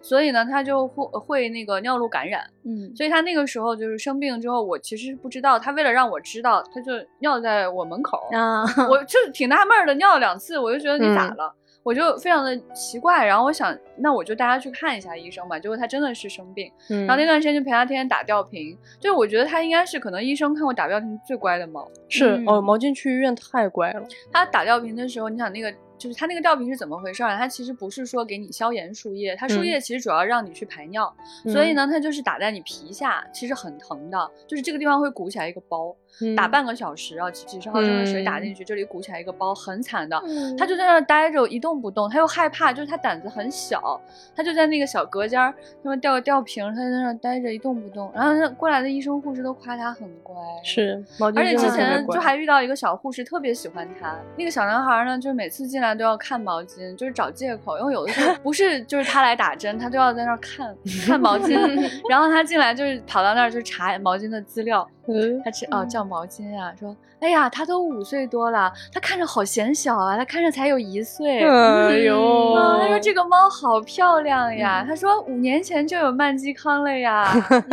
[0.00, 2.42] 所以呢，它就会会那个尿路感染。
[2.64, 11.54] 嗯，所以它那个时候就是生病之后，我其实不知道，它为了让我知道，它就尿在我门口啊，我就挺纳闷的，尿了两次，我就觉得你咋了？
[11.82, 15.58] 我就非常的奇怪，然后我想，那我就带他去看一下医生吧。
[15.58, 18.76] 结果他真的是生病，然后那段时间就陪他天天打吊瓶。
[19.00, 21.88] 就我觉得他应该是可能医生看过打吊瓶最乖的猫。
[22.08, 24.02] 是哦，毛巾去医院太乖了。
[24.30, 25.72] 他打吊瓶的时候，你想那个。
[25.98, 27.38] 就是他那个吊瓶是怎么回事啊？
[27.38, 31.14] 它其实不是说给你消炎输液，他输液其实主要让你去排尿，
[31.44, 35.94] 所以呢，他就是打在你皮下，其实很疼的，就是这个地方会鼓起来一个包，
[36.36, 40.20] 打半个小时啊，几几十毫升的水打进去，这里鼓起来一个包，很惨的。
[40.58, 44.00] 他就在那儿待着一动不动，他又害怕，就是他胆子很小，
[44.34, 48.10] 他就在那个小隔间儿，那么吊个吊瓶，他在那儿待着一动不动。
[48.14, 50.34] 然后那过来的医生护士都夸他很乖，
[50.64, 51.02] 是，
[51.36, 55.92] 而且之前就还遇到一个小护士特别喜欢他，那个小男孩呢，就是每次进来。
[55.92, 60.74] 都要看毛巾，就是找借口，因为有的时候不是就是他来打针，他都要在那儿看
[61.06, 61.54] 看毛巾，
[62.08, 64.88] 然后他进来就是跑到那儿就查毛巾的资料。
[65.08, 71.40] 嗯他去哦叫毛巾啊，说哎呀他都五岁多了，他看着好显小啊，他看着才有一岁。
[71.40, 77.24] 哎呦，他说这个猫好漂亮呀，他说五年前就有曼基康了呀。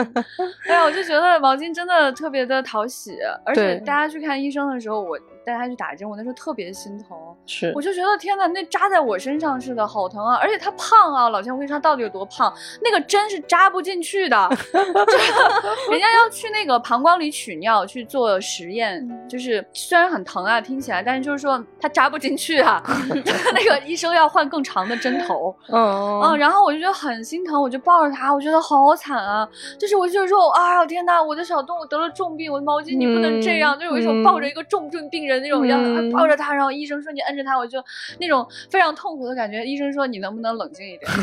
[0.67, 5.17] 哎呀，我就觉得毛巾真的特别的讨喜，而且大家去看医生的时候，我。
[5.49, 10.35] 带他去打针，我那时候特别心疼，是，我就觉得天哪，那扎在我身上似的，好疼啊！
[10.41, 12.53] 而且他胖啊，老千，我跟你说到底有多胖？
[12.81, 14.49] 那个针是扎不进去的，
[15.89, 22.81] 人家要去那个膀胱里取尿去做实验，就是虽然很疼啊，听起来，但是就是说他扎不进去啊，
[23.53, 29.47] 那个医生要换更长的针头，嗯嗯，然后我就觉得很心疼，我就抱着他，我觉得好惨啊，
[29.79, 35.38] 就是我就是说，哎呦天哪，我的小动物得了重病，我的毛巾你不能这样，就有一种抱着一个重症病人。
[35.39, 35.77] 那种要
[36.11, 37.83] 抱着他，然后医生说你摁着他，我就
[38.19, 39.63] 那种非常痛苦的感觉。
[39.63, 41.11] 医生说你能不能冷静一点？
[41.11, 41.13] 医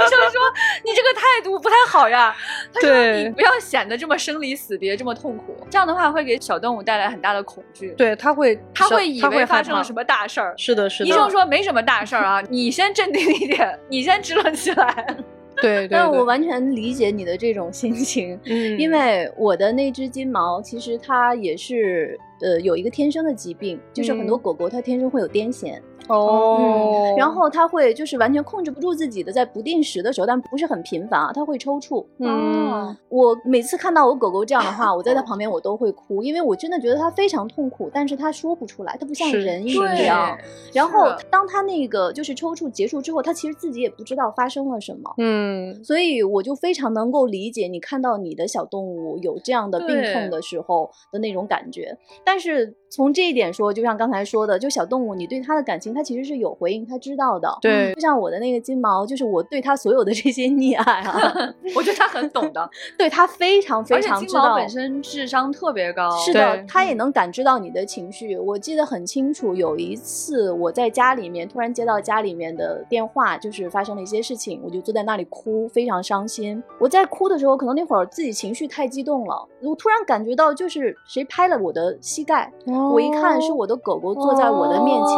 [0.00, 0.40] 生说
[0.84, 2.34] 你这个态度不太好呀。
[2.72, 5.56] 他说你不要显得这么生离死别，这么痛苦。
[5.70, 7.94] 这样的话会给小动物带来很大的恐惧。
[7.96, 10.54] 对，他会他会以为发生了什么大事儿。
[10.56, 11.08] 是的，是的。
[11.08, 15.16] 医生说没什么大事儿啊，你先镇定一点，你先支棱起来。
[15.62, 25.80] 对，但我完全理解你的这种心情，嗯， 因为我的那只金毛其实它也是，呃，有一个天生的疾病，就是很多狗狗它天生会有癫痫。
[26.08, 32.04] 哦，然后他会就是完全控制不住自己的，在不定时的时候，但不是很频繁啊，他会抽搐。
[32.18, 40.36] 嗯，我每次看到我狗狗这样的话， 我在它旁边我都会哭，因为我真的觉得它非常痛苦，但是它说不出来，它不像人一样。
[40.72, 45.12] 然后当它那个就是抽搐结束之后，它其实自己也不知道发生了什么。
[45.18, 51.96] 嗯，所以我就非常能够理解你看到你的小动物有这样的病痛的时候的那种感觉。
[52.24, 55.92] 但是从这一点说，就像刚才说的，就小动物你对它的感情。
[55.92, 57.46] 它其实是有回应，它知道的。
[57.60, 61.30] 对，就像我的那个金毛，就是我对它所有的这些溺爱啊，
[61.76, 64.54] 我觉得它很懂的， 对它非常非常知道。
[64.54, 68.38] 本身智商特别高，是的，它也能感知到你的情绪。
[68.38, 76.62] 我记得很清楚，有一次我在家里面突然接到家里面的电话，就是发生了一些事情，我就坐在那里哭，非常伤心。
[76.78, 82.50] 我在哭的时候，可能那会儿自己情绪太激动了，我突然感觉到就是谁拍了我的膝盖，
[82.92, 85.16] 我一看是我的狗狗坐在我的面前。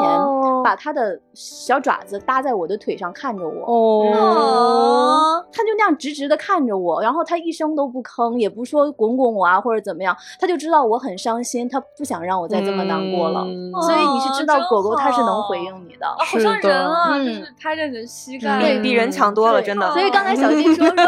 [0.65, 13.41] 把它的小爪子搭在我的腿上看着我，哦，它就那样直直的看着我，然后它一声都不吭，也不说滚滚我啊或者怎么样，它就知道我很伤心，它不想让我再这么难过了。
[13.83, 19.91] 所以你是知道狗狗它是能回应你的，好像人啊，就是拍着你的膝盖，对比人强多了，真的。
[19.93, 20.97] 所以刚才小静说说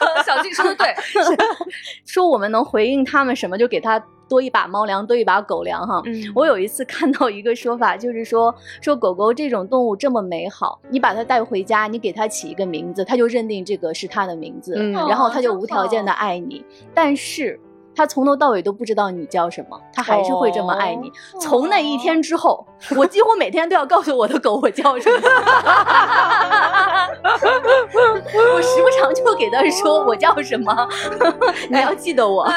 [0.24, 0.94] 小静说的对，
[2.06, 4.00] 说我们能回应他们什么，就给他。
[4.28, 6.02] 多一把猫粮，多一把狗粮，哈。
[6.06, 16.64] 嗯我有一次看到一个说法，就是说 说狗狗这种动物这么美好，你把它带回家，你给它起一个名字，它就认定这个是它的名字，嗯然后它就无条件的爱你。
[16.92, 17.58] 但是
[17.96, 21.12] 它从头到尾都不知道你叫什么，它还是会这么爱你。
[21.40, 22.66] 从那一天之后，
[22.96, 25.16] 我几乎每天都要告诉我的狗我叫什么，
[27.94, 30.88] 我时不常就给它说我叫什么，
[31.70, 32.48] 你要记得我。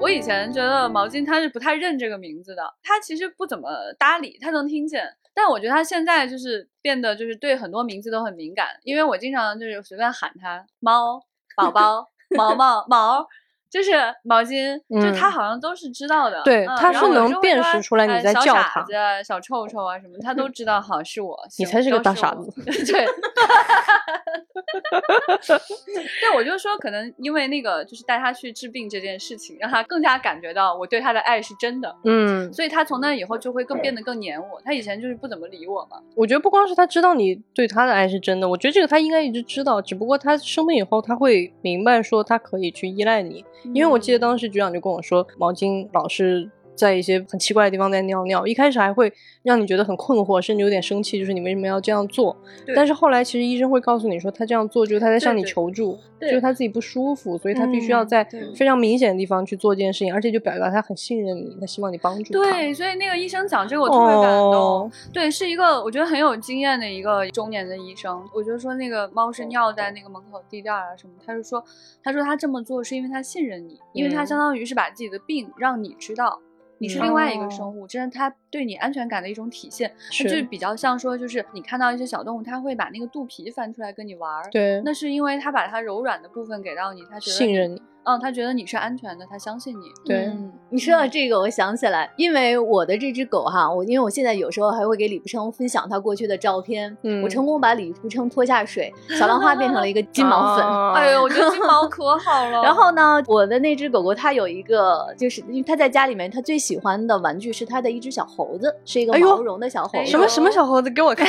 [0.00, 5.16] 我以前觉得毛巾它是不太认这个名字的，它其实不怎么搭理，它能听见。
[5.32, 11.20] 但我觉得它现在就是变得就是对很多名字都很敏感，因为我经常就是随便喊它猫
[11.56, 13.26] 宝宝、毛毛毛。
[13.74, 13.90] 就是
[14.22, 16.40] 毛巾，就他好像都是知道的。
[16.44, 18.44] 对，他是能辨识出来你在叫他。
[18.44, 18.92] 小傻子、
[19.26, 21.36] 小臭臭啊什么，他都知道，好是我。
[21.58, 22.52] 你才是个大傻子。
[22.62, 23.04] 对。
[26.20, 31.92] 对，我就说，可能因为那个，就是带他去治病这件事情，让他更加感觉到我对他的爱是真的。
[32.04, 34.62] 嗯，所以他从那以后就会更变得更黏我。
[34.64, 35.98] 他以前就是不怎么理我嘛。
[36.14, 43.44] 我觉得不光是他知道你对他的爱是真的，我觉得这个他应该一直知道，只不过他生病以后他会明白说他可以去依赖你。
[43.72, 46.50] 因为我记得当时局长就跟我说，毛巾老是。
[46.74, 49.12] 在一些很奇怪的地方在尿尿，一开始还会
[49.42, 52.36] 让你觉得很困惑，甚至有点生气，就是你为什么要这样做？
[52.74, 62.50] 但是后来其实医生会告诉你说，他这样做就是他在向你求助，就是他自己不舒服，所以他必须要在非常明显的地方去做这件事情，而且就表达他很信任你，他希望你帮助他。
[62.50, 64.90] 对，所以那个医生讲这个我特别感动。
[65.12, 68.22] 对，是一个我觉得很有经验的一个中年的医生。
[68.34, 71.62] 我就说那个猫是尿在那个门口地垫啊什么，他就说，
[72.02, 76.40] 他说他这么做是因为他信任你，因为他相当于是把自己的病让你知道。
[76.78, 79.92] 你是另外一个生物，这是它对你安全感的一种体现。
[80.10, 84.50] 它就比较像说，就是你看到一些小动物，它会把那个肚皮翻出来跟你玩儿。
[84.50, 87.82] 对，那是因为它把它柔软的部分给到你，它觉得信任你。
[88.06, 89.86] 嗯，它觉得你是安全的，它相信你。
[90.04, 90.30] 对，
[90.74, 96.96] 你说到这个，我想起来，因为我的这只狗哈，我因为我现在有时候还会给李富生分享他过去的照片。
[97.02, 100.66] 嗯，我成功把李富生拖下水，小浪花变成了一个金毛粉。
[100.94, 102.60] 哎呦，我觉得金毛可好 了。
[102.64, 110.06] 然后呢，我的那只狗狗它有一个，就是因为它在家里面，它最喜欢的玩具是它的一只小猴子，是一个毛绒的小猴子。
[110.06, 110.90] 什么什么小猴子？
[110.90, 111.24] 给我看。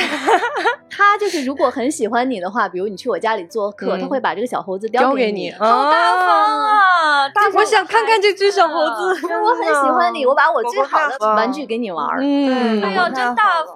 [0.90, 6.66] 它就是如果很喜欢你的话，比如你去我家里做客，它会把这个小猴子叼给你，好大方。
[6.66, 7.28] 啊！
[7.28, 12.06] 大我想看看这只小猴子，我很喜欢你，我把我最好的玩具给你玩。
[12.20, 13.74] 嗯，哎呀，真大方。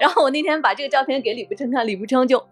[0.00, 2.44] 然后我那天把这个照片给李不称看，李不称就哦，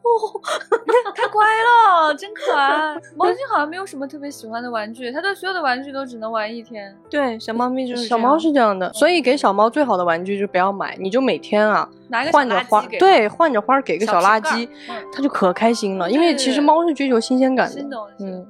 [1.14, 2.94] 太乖了，真可爱。
[3.16, 6.96] 毛巾好像没有什么特别喜欢的玩具，他的所有的玩具都只能玩一天。
[7.08, 11.88] 对，小猫咪就是小猫是这样的，所以给小猫最好的玩具就不要买，你就每天啊
[12.32, 14.68] 换着花，对，换着花给个小垃圾，
[15.12, 16.10] 它就可开心了。
[16.10, 18.46] 因为其实猫是追求新鲜感的，嗯。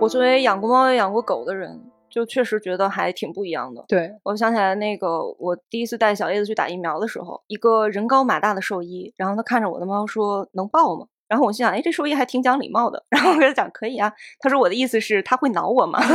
[0.00, 1.78] 我作为养过猫也养过狗的人，
[2.08, 3.84] 就确实觉得还挺不一样的。
[3.86, 13.04] 对我想起来，那个我第一次带小叶子去打疫苗的时候，一个人高马大的兽医，然后他看着我的猫说：“能抱吗？”然后我心想：“哎，这兽医还挺讲礼貌的。
[13.12, 16.00] ”然后我跟他讲：“可以啊。”他说：“我的意思是，他会挠我吗？”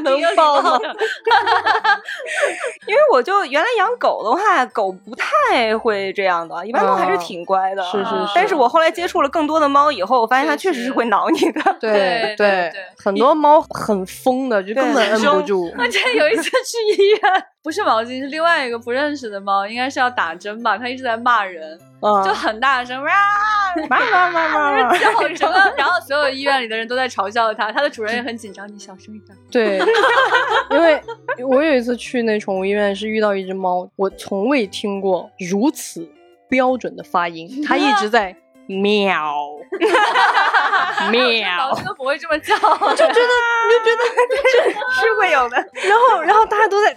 [0.02, 0.78] 能抱吗？
[2.86, 7.82] 因为我就原来养狗的话，狗不太会这样的，一般都还是挺乖的。
[7.84, 8.16] 是是是。
[8.34, 11.76] 但是我后来接触了更多的猫以后，我发现它确实是会挠你的。
[11.80, 15.70] 对对对，很多猫很疯的，就根本摁不住。
[15.78, 17.20] 我记得有一次去医院，
[17.62, 20.78] 不是毛巾，是另外一个不认识的猫，应该是要打针吧？
[20.78, 21.78] 它一直在骂人。
[22.24, 23.10] 就很大声，哇，
[23.90, 29.36] 哇哇哇哇，叫整个，然后所有医院里的人都在嘲笑它，它的主人也很紧张，你小声一点。
[29.50, 29.78] 对，
[30.70, 30.98] 因为
[31.44, 36.08] 我有一次去那宠物医院是遇到一只猫，我从未听过如此
[36.48, 38.34] 标准的发音，它一直在
[38.80, 39.48] 喵
[41.10, 42.54] 喵，都不会这么叫，
[42.94, 43.14] 就觉得
[43.70, 45.56] 就觉得是会有的。
[45.56, 46.94] 然后然后大家都在，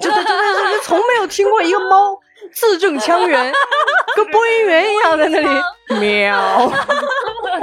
[0.00, 2.18] 就就就就从没有听过一个猫。
[2.52, 3.52] 字正腔圆，
[4.16, 5.48] 跟播音员一样在那里
[6.00, 6.70] 喵，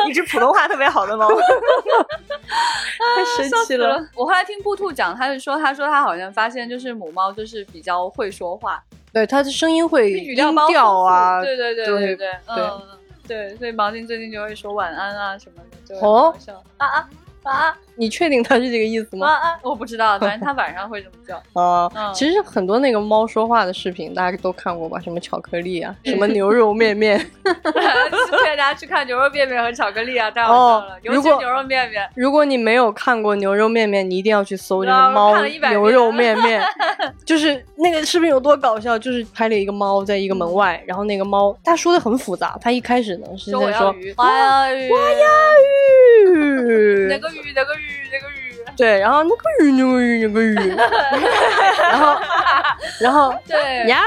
[0.07, 3.99] 一只普通话特别好的猫，太神奇了。
[4.15, 8.81] 我后来听布兔讲，他就说，他说他好像发现，就是母猫就是比较会说话，
[9.13, 10.49] 对，它的声音会语调
[11.03, 12.81] 啊，对对对对对，嗯，
[13.29, 16.35] 对，所以毛巾最近就会说晚安啊什么的，就哦
[16.77, 17.09] 啊啊。
[17.49, 19.27] 啊，你确定它是这个意思吗？
[19.27, 21.61] 啊啊，我不知道，反正它晚上会这么叫。
[21.61, 24.99] 啊， 其实很多那个猫说话的视频，大家都看过吧？
[24.99, 27.19] 什么巧克力啊， 什么牛肉面面。
[27.43, 30.97] 推荐大家去看牛肉面面和巧克力啊，太好笑了。
[31.01, 32.07] 尤其牛肉面面。
[32.15, 36.61] 如果你没有看过牛肉面面，你一定要去搜这个猫牛肉面面。
[37.25, 45.27] 就是那个视频有多搞笑，就是拍了一个猫在一个门外，然后那个猫他说的很复杂，他一开始呢是在说花呀鱼，花呀
[45.59, 46.08] 鱼，
[47.07, 47.29] 那个。
[47.29, 50.55] 鱼那个鱼那个鱼，对，然后那个鱼那个鱼那个鱼，
[51.81, 52.19] 然后
[52.99, 53.97] 然后对，喵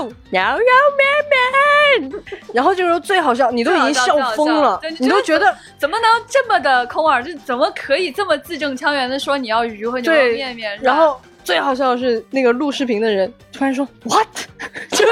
[0.00, 2.20] 喵喵喵咩咩，
[2.52, 11.20] 然后这个时候最好笑，你都已经笑疯了，你都觉得怎么能这么的空耳，就怎么可以这么字正腔圆的说你要鱼和牛肉面面，然后。
[11.44, 14.26] 最好笑的是，那个录视频的人突然说 “what”，
[14.58, 15.04] 他是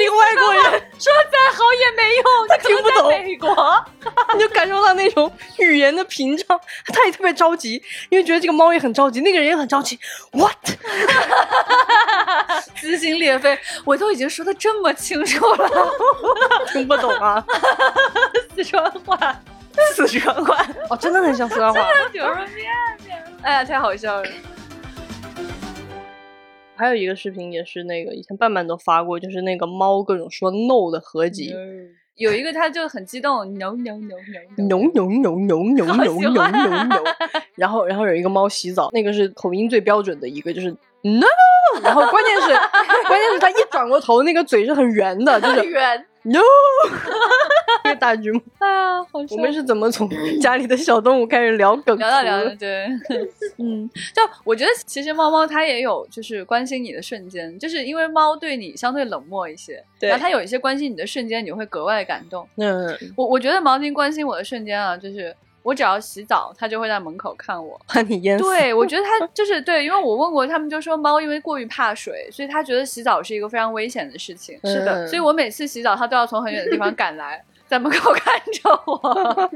[0.00, 0.62] 一个外国人，
[1.00, 3.84] 说再好也没用，他听不懂美国，
[4.29, 9.98] 你就感受到那种语语言的屏障，他也特别着急，因为觉得这个猫也很着急，那个人也很着急。
[10.32, 10.56] What？
[12.76, 15.68] 撕心裂肺，我都已经说的这么清楚了，
[16.72, 17.44] 听不懂啊？
[18.56, 19.40] 四川话，
[19.94, 21.86] 四川话，哦，真的很像四川话。
[22.12, 22.48] 牛肉面
[23.04, 24.28] 面，哎呀，太好笑了。
[26.76, 31.54] 还有一个视频也是那个以前伴伴都发过，就是那个猫各种说 no 的合集。
[32.16, 34.16] 有一个他就很激动，no no no
[34.56, 34.74] no
[35.16, 37.02] no no no no no no
[37.54, 40.70] 然后然后有一个猫洗澡，那个是口音最标准的一个，就是
[41.02, 41.26] no，
[41.82, 42.48] 然后关键是
[43.06, 46.06] 关键是他一转过头，那个嘴是很圆的，就是圆。
[46.22, 46.40] No，
[47.84, 50.08] 那个大橘猫啊，好我们是怎么从
[50.40, 51.96] 家里的小动物开始聊梗？
[51.96, 52.86] 聊到聊到，对，
[53.56, 62.46] 嗯，就我觉得其实猫猫它也有就是关心你的瞬间，就是因为猫对你相对冷漠一些，然后它有一些关心你的瞬间，你会格外感动。
[62.56, 65.34] 嗯，我我觉得毛巾关心我的瞬间啊，就是。
[65.62, 68.44] 我只要洗澡，它就会在门口看我，怕 你淹死。
[68.44, 74.58] 对，我觉得它 就是对，因为我问过他们，就说猫因为过于怕水，所以它觉得洗澡是一个非常危险的事情。
[74.64, 79.50] 是的，所以我每次洗澡，它都要从很远的地方赶来，在门口看着我。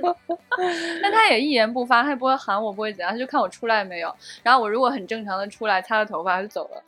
[1.03, 4.15] 但它也一言不发，它也不会喊我，不会怎样，它就看我出来没有。
[4.43, 6.83] 然后我如果很正常的出来，擦了头发就走了。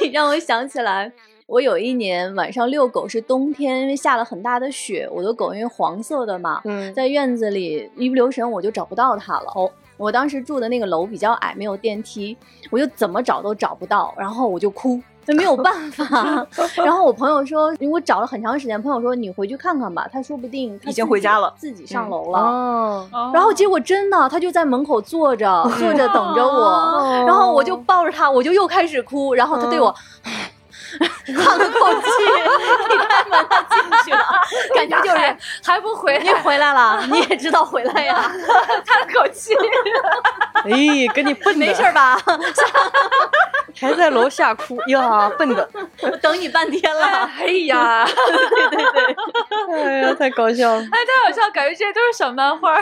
[0.00, 1.12] 你让我想起来。
[1.50, 6.62] 我有一年晚上遛狗是冬天，因为下了很大的雪，我的狗因为黄色的嘛，
[6.94, 9.50] 在院子里一不留神我就找不到它了。
[9.56, 12.36] 哦，我当时住的那个楼比较矮，没有电梯，
[12.70, 16.46] 我就怎么找都找不到，然后我就哭，没有办法。
[16.84, 22.38] 然后我朋友说，因为我找了很长时间，朋友说你回去看看吧，他说不定已经回家了，自己上楼了。
[22.38, 29.92] 哦，然后结果真的，他就在门口坐着，坐着等着我，然后我就抱着他，我就又开始哭，然后他对我。
[31.26, 32.08] 叹了口气，
[32.88, 34.24] 你开门他进去了，
[34.74, 38.30] 感觉就是还不回来，你回来了，你也知道回来呀，
[38.86, 39.54] 叹了口气，
[40.64, 42.18] 哎，跟你笨的，没事吧？
[43.80, 44.78] 还在楼下哭。
[44.88, 45.68] 呀，笨的，
[46.02, 49.16] 我等你半天了，哎呀，对对对，
[49.74, 52.80] 哎呀，太搞笑了，哎，太好笑，感觉这些都是小漫画。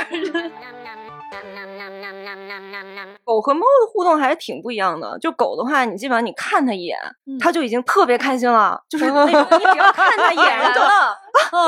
[3.24, 5.18] 狗和猫的互动还是挺不一样的。
[5.18, 6.98] 就狗的话，你基本上你看它一眼，
[7.38, 11.16] 它就已经特别开心了，就是 那种你只要看它一眼， 你就啊，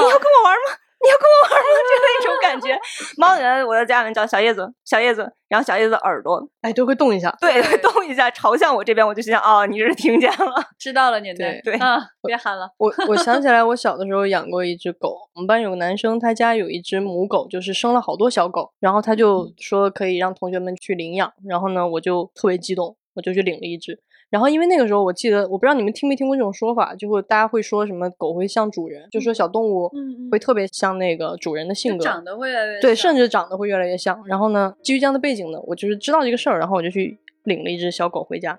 [0.02, 0.76] 你要跟我玩吗？
[1.03, 1.66] 你要跟我玩吗？
[1.90, 2.78] 就那种感觉。
[3.16, 12.68] 猫呢，我在家里面叫小叶子，小叶子，然后小叶子耳朵哎都会动一下，对，会动一下，朝向我这边，我就想哦，你是听见了，知道了，你对对啊，别喊了。
[12.76, 15.16] 我我想起来，我小的时候养过一只狗。
[15.34, 23.98] 我们班有个男生，他家有一只母狗，就是生了好多小狗，然后他就说可以让同学们去领养，然后呢，我就特别激动，我就去领了一只。
[24.31, 29.91] 然后，因为那个时候我记得，我不知道你们听没听过这种说法，就会大家会说什么狗会像主人，就说小动物
[30.31, 34.22] 会特别像那个主人的性格，长得会越来越对，甚至长得会越来越像。
[34.26, 38.57] 然后呢，基于这样的背景呢，我就是知道这个事儿，然后我就去领了一只小狗回家。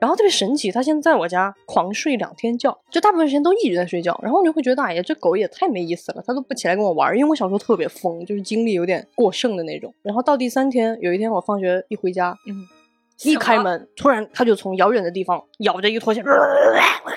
[0.00, 4.18] 然后特别神奇，它现在在我家狂睡两天觉，就大部分时间都一直在睡觉。
[4.20, 7.16] 然后我就会觉得，哎呀，这狗也太没意思了，它都不起来跟我玩。
[7.16, 9.94] 因为我小时候特别疯，就是精力有点过剩的那种。
[10.02, 12.66] 然后到第三天，有一天我放学一回家，嗯。
[13.24, 16.22] 一开门，突然他就从遥远的地方咬着一个拖鞋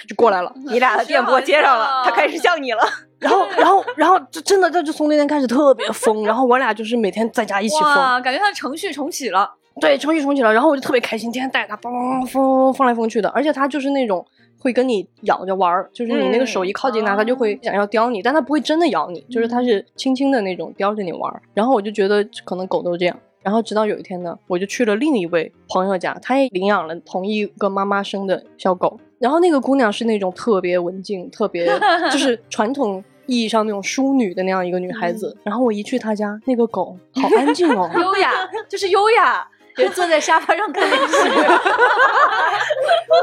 [0.08, 0.54] 就过来了。
[0.68, 2.82] 你俩的电波接上了，他开始像你了。
[3.20, 6.24] 然后，然后，然后就真的，他就从那天开始特别疯。
[6.26, 9.50] 然后我俩就是每天在家一起疯，感觉他的程序重启了。
[9.82, 10.54] 对，程序重启了。
[10.54, 13.30] 然后我就特别开心，天天带着他疯疯疯疯来疯去的。
[13.30, 14.24] 而且他就是那种
[14.60, 21.42] 会跟你咬着玩儿，就是你那个手一靠近他，他就会想要叼你，但他不会真的咬你，就是他是轻轻的那种叼着你玩儿。
[21.54, 23.18] 然后我就觉得可能狗都是这样。
[23.46, 29.00] 然后直到有一天呢，我就去了另一位朋友家，他也领养了同一个妈妈生的小狗。
[29.20, 31.68] 然后那个姑娘是那种特别文静、特别
[32.12, 35.38] 就是传统意义上那种淑女的那样一个女孩子。
[35.44, 38.32] 然后我一去她家，那个狗好安静哦， 优雅，
[38.68, 39.48] 就是优雅。
[39.78, 41.16] 就坐在沙发上看电视，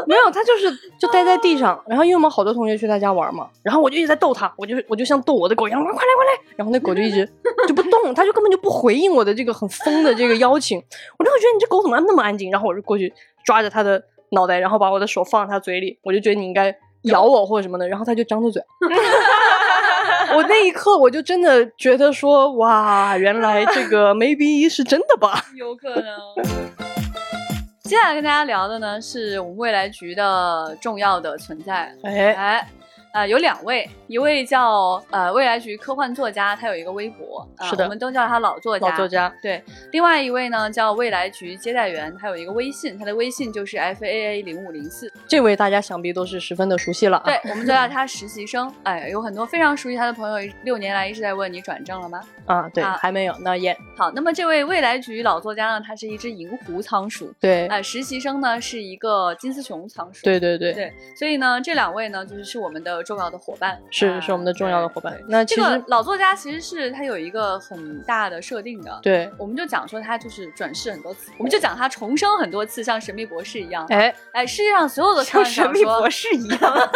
[0.07, 1.83] 没有，他就是就待在地上。
[1.87, 6.41] 然后因为我们好多同学去他家玩嘛，然后我就一直在逗他，我就我就像逗我的狗一样， 快来快来。
[6.57, 7.27] 然后那狗就一直
[7.67, 10.79] 就不动，他就根本就不回应我的这个很疯的这个邀请。
[11.19, 12.51] 我就会觉得你这狗怎么那么安静？
[12.51, 13.13] 然后我就过去
[13.45, 16.75] 抓着他的脑袋，然后把我的手放在他嘴里，我就觉得你应该
[17.05, 17.89] 咬我或者什么的。
[17.89, 18.63] 然后他就张着嘴。
[20.37, 25.45] 我那一刻我就真的觉得说，哇，原来这个 maybe 是真的吧？
[25.57, 26.05] 有可能。
[27.85, 31.95] 接下来跟大家聊的呢，是我们未来局的重要的存在。
[32.05, 32.69] 哎哎，
[33.13, 38.89] 呃，有两位，一位叫呃未来局科幻作家，他有一个微博，是的，我们都叫他老作家。
[38.89, 39.63] 老作家，对。
[39.91, 45.13] 另外一位呢叫未来局接待员，他有一个微信，他的微信就是 f a a 零五零四。
[45.29, 47.21] 这位大家想必都是十分的熟悉了。
[47.27, 48.73] 对，我们都叫他实习生。
[48.85, 52.21] 哎，有很多非常熟悉他的朋友，六年来一直在问你转正了吗？
[52.47, 54.11] 啊，对，还没有，那也好。
[54.13, 57.31] 那么这位未来局老作家呢，他是一只银狐仓鼠。
[57.39, 60.25] 对，啊，实习生呢是一个金丝熊仓鼠。
[60.25, 65.19] 对对对对，所以呢，这两位呢就是是我们的重要的伙伴，是是我们的重要的伙伴。
[65.29, 68.99] 那这个老作家其实是他有一个很大的设定的。
[69.03, 73.87] 对，我们就讲说他就是转世很多次，我们就讲他重生很多次，像神秘博士一样。
[73.91, 76.91] 哎哎，世界上所有的像神秘博士一样，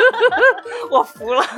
[0.90, 1.44] 我服了。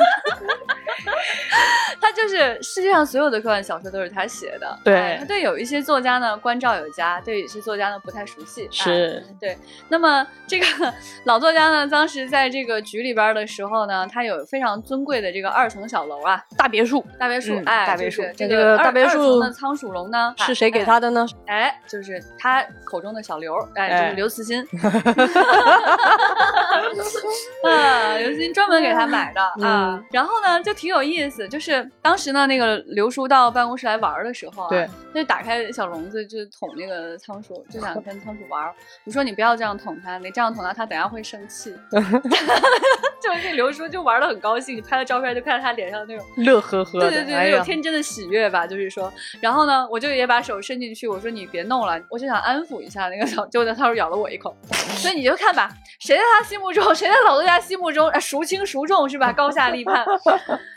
[2.01, 4.79] 他就是世界上所有的科幻小说都是他写的。
[4.85, 8.69] 对，他对有一些作家呢关照有加，对有些作家呢不太熟悉。
[8.71, 9.57] 是，对。
[9.89, 10.67] 那么这个
[11.25, 18.23] 老作家呢，当时在这个局里边的时候呢，他有非常尊贵的这个二层小楼啊，大别墅，大别墅，哎，大别墅。
[18.37, 21.27] 这个大别墅的仓鼠笼呢，是谁给他的呢？
[21.47, 24.61] 哎，就是他口中的小刘，哎，就是刘慈欣。
[27.65, 30.03] 啊，刘慈欣专门给他买的啊。
[30.11, 38.71] 然后呢，就挺有意思，就是当时呢，那个刘叔到办公室来玩的时候啊，对，他就打开小笼子，就捅那个仓鼠，就想 跟仓鼠玩。
[39.05, 41.75] 我说你不要这样捅它，你这样捅它，它等下会生气。
[43.23, 49.13] 就是这刘叔就玩的很高兴，你拍了照片就看到他脸上那种乐呵呵的，对对对，那种天真的喜悦吧，就是说。
[49.41, 54.53] 然后呢，我就也把手伸进去，我说你别弄了，我就想安抚一下那个小，就在仓鼠咬了我一口。
[54.97, 59.33] 所以你就看吧，谁在他心目中，谁在老作家心目中，孰轻孰重是吧？
[59.33, 60.05] 高下立判。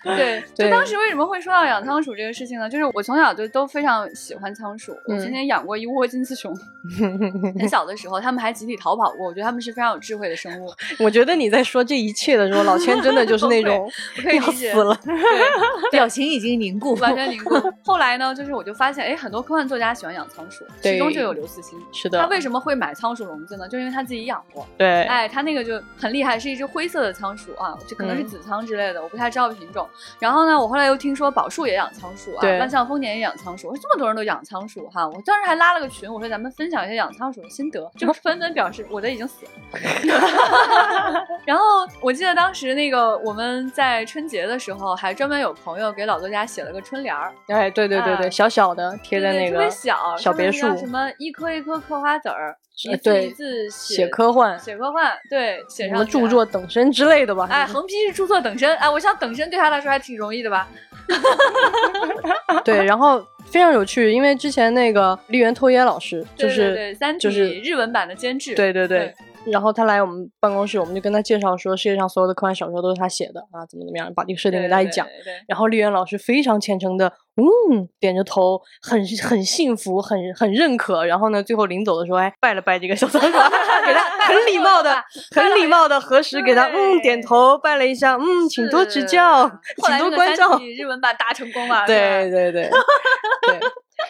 [0.04, 0.14] 对，
[0.54, 2.70] 就当时为什么会说到养仓鼠这个事情呢？
[2.70, 6.54] 就是我从小就都非常喜欢仓鼠，我之前养过一窝金丝熊，
[7.60, 10.72] 很小的时候他们还集体逃跑过，我觉得他们是非常有智慧的生物。
[11.00, 13.90] 我觉得你在说这一切的时候，老千真的就是那种
[14.34, 17.56] 要死了，对，表情已经凝固，完全凝固。
[17.84, 21.78] 后来呢，就是我就发现，哎，很多科幻作家喜欢养仓鼠，其中就有刘慈欣。
[21.92, 23.68] 是的，他为什么会买仓鼠笼子呢？
[23.68, 24.66] 就因为他自己养过。
[24.78, 29.88] 对，哎，他那个就很厉害，是一只灰色的仓鼠啊，这可能是紫仓之类的，我不太知道品种。
[30.20, 33.68] 然后呢，我后来又听说宝树也养仓鼠啊，万象丰年也养仓鼠。
[33.68, 39.52] 我说这么多人都养仓鼠哈，我当时还拉了个群，我说咱们分享一下养仓鼠的心得，就纷纷表示我的已经死了。
[41.46, 41.75] 然后
[42.06, 47.34] 我记得当时那个我们在春节的时候，还专门有朋友给老作家写了个春联儿。
[47.48, 52.56] 哎，对对对对，小小的贴在那个小小别墅，什么一颗一颗刻花籽儿。
[52.84, 57.48] 一字一字写科幻，写科幻，对，写什么著作等身之类的吧？
[57.50, 60.68] 哎，横批是著作等身，哎，我想等身对他来说还挺容易的吧？
[62.64, 69.12] 对，然后非常有趣，因为之前那个立原拓耶老师就是三体日文版的监制，对对对。
[69.52, 75.08] 然后他来我们办公室，我们就跟他介绍说，世界上所有的科幻小说都是他写的啊，怎么怎么样，把这个设定给大家讲。
[75.48, 81.06] 然后丽媛老师非常虔诚的，嗯，点着头，很很幸福，很很认可。
[81.06, 84.96] 然后呢，最后临走的时候还拜了拜这个小仓鼠， 给他很礼貌的、
[85.36, 89.48] 很礼貌的核实，给他嗯点头，拜了一下，嗯，请多指教，
[89.86, 90.60] 请多关照。
[90.78, 92.72] 日文版大成功了，对对对对。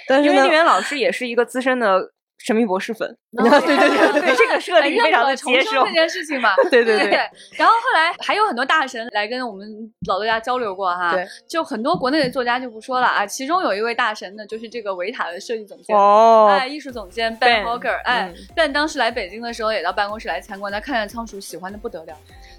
[0.07, 2.11] 但是因为丽媛老师也是一个资深的。
[2.45, 7.09] 神秘博士粉， 对对对对，这个设定非常的接受这件事情嘛， 对对对。
[7.57, 9.67] 然后后来还有很多大神来跟我们
[10.07, 11.15] 老作家交流过哈，
[11.49, 22.15] 就很多国内的作家就不说了啊，其中有一位大神呢，就是这个维塔的设计总监哦，哎，艺术总监 Ben Hogger，哎，Ben 当时来北京的时候也到办公室来参观，他看见仓鼠喜欢的不得了。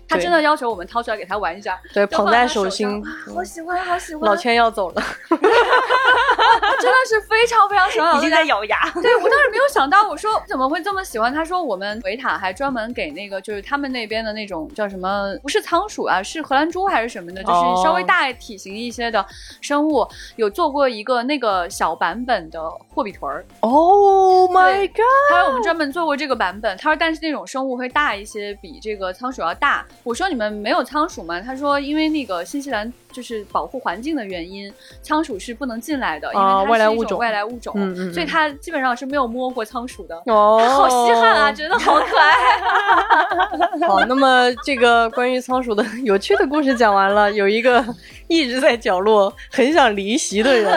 [0.09, 3.05] 他真的要求我们掏出来给他玩一下，对，捧在手心，
[3.35, 4.23] 好喜欢，好喜欢。
[4.23, 8.79] 老千要走了， 真的是非常非常喜欢，已经在咬牙。
[9.03, 11.33] 对我当时没有想到，我说怎么会这么喜欢？
[11.33, 19.25] 他说我们维塔还专门给那个就是他们那边的那种叫什么，不是仓鼠啊，是荷兰猪还是什么的，就是稍微大体型一些的
[19.61, 23.45] 生物，有做过一个那个小版本的霍比屯儿。
[23.61, 25.01] Oh my god！
[25.31, 26.77] 他说我们专门做过这个版本。
[26.77, 29.85] 他说但是那种生物会大一些，比这个仓鼠要大。
[30.03, 31.41] 我说你们没有仓鼠吗？
[31.41, 37.73] 他说因为那个新西兰就是保护环境的原因，仓鼠是不能进来的，因为它是一种外来物种，
[38.13, 40.15] 所以它基本上是没有摸过仓鼠的。
[40.27, 43.89] 哦， 好稀罕啊，觉得好可爱。
[43.89, 47.83] 好，那么这个关于仓鼠的 有趣的故事讲完了，有一个
[48.29, 50.71] 一直在角落很想离席的人，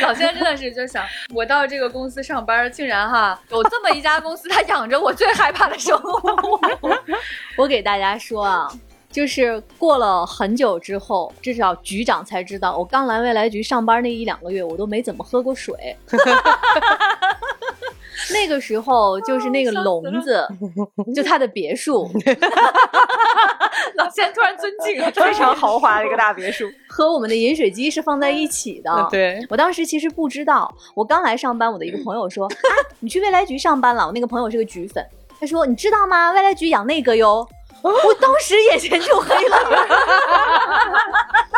[0.00, 6.58] 老先生真的是就想，我到这个公司上班，竟然哈有这么一家公司，它养着我最害怕的生物。
[7.58, 8.66] 我给大家说啊，
[9.16, 15.74] 就是过了很久之后，至少局长才知道，我刚来未来局上班那一两个月，我都没怎么喝过水。
[18.30, 20.46] 那个时候就是那个笼子，
[21.14, 22.10] 就他的别墅。
[23.94, 29.08] 老千突然尊敬， 非常豪华的一个大别墅， 和我们的饮水机是放在一起的。
[29.10, 32.56] 对我当时其实不知道，我刚来上班，我的一个朋友说：“啊，
[33.00, 35.02] 你去未来局上班了。”我那个朋友是个橘粉，
[35.40, 36.32] 他说：“你知道吗？
[36.32, 37.48] 未来局养那个哟。”
[37.92, 39.56] 我当时眼前就黑了。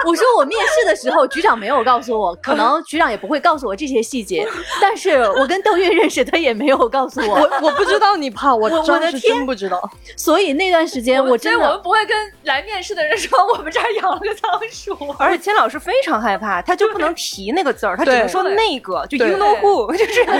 [0.05, 4.49] 我说我面试的时候，局长没有告诉我，可能局长也不会告诉我这些细节。
[4.81, 7.35] 但是我跟邓韵认识，他也没有告诉我。
[7.35, 9.91] 我我不知道你怕，我真是真不知道。
[10.17, 14.97] 所以那段时间，我真的我们不会跟来面试的人说我们这儿养了个仓鼠。
[15.19, 20.31] 而且千老师非常害怕，他就不能提那个字儿，他只能说那个，就 you know who，就是， 就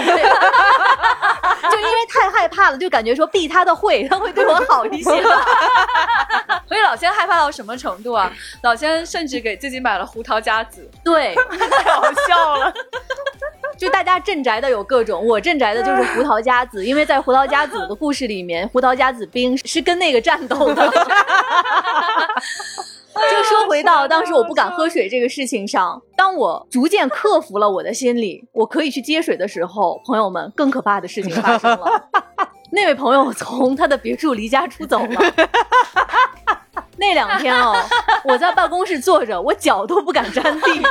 [1.77, 5.11] 因为太害怕了，就感觉说避他的讳，他会对我好一些。
[6.67, 8.31] 所以老千害怕到什么程度啊？
[8.63, 12.73] 老千甚至给自己买了胡桃夹子，对，太好笑了。
[13.77, 20.91] 就大家镇宅的有各种，我镇宅的就是胡桃夹子， 因为在胡桃夹子的故事里面，胡桃夹子兵是跟那个战斗的。
[23.31, 32.09] 就说回到当时我不敢喝水这个事情上，当我逐渐克服了我的心理，我可以去接水的时候，朋友们，更可怕的事情发生了。
[32.71, 35.33] 那位朋友从他的别墅离家出走了。
[36.97, 37.75] 那两天哦，
[38.25, 40.81] 我在办公室坐着，我脚都不敢沾地。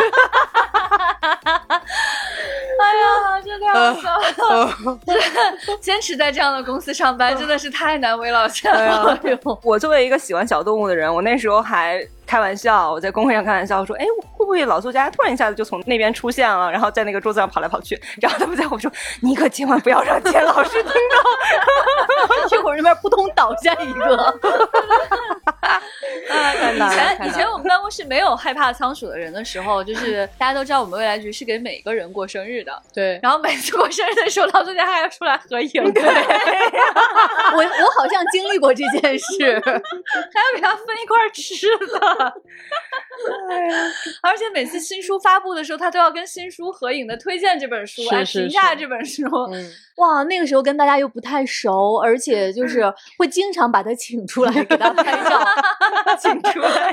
[2.80, 4.08] 哎呀， 这太好笑
[4.54, 4.98] 了！
[5.80, 9.18] 坚持在这样的公司上班，真的是太难为老千了。
[9.62, 14.04] 我作为一个喜欢小动物的人，我那时候还开玩笑，我在公会上开玩笑说：“哎，
[14.36, 24.38] 会不会老作家突然一下子就从那边出现了，然后在那个桌子上跑来跑去？”然后他们在我说：“你可千万不要让钱老师听到，一会儿那边扑通倒下一个。”
[26.30, 32.72] 以前以前我们办公室没有害怕仓鼠的人的时候，就是大家都知道我们未来局是给每个人过生日的。
[32.94, 35.70] 对，然后每次过生日的时候，老作家还要出来合影。
[35.92, 42.34] 对，我我好像经历过这件事， 还要给他分一块吃的。
[43.50, 43.76] 哎呀，
[44.22, 49.22] 而且每次新书发布的时候，他都要跟新书合影的推荐这本书，来评价这本书。
[49.96, 52.82] 哇，那个时候跟大家又不太熟，而且就是
[53.18, 55.44] 会经常把他请出来给他拍照，
[56.20, 56.92] 请出来。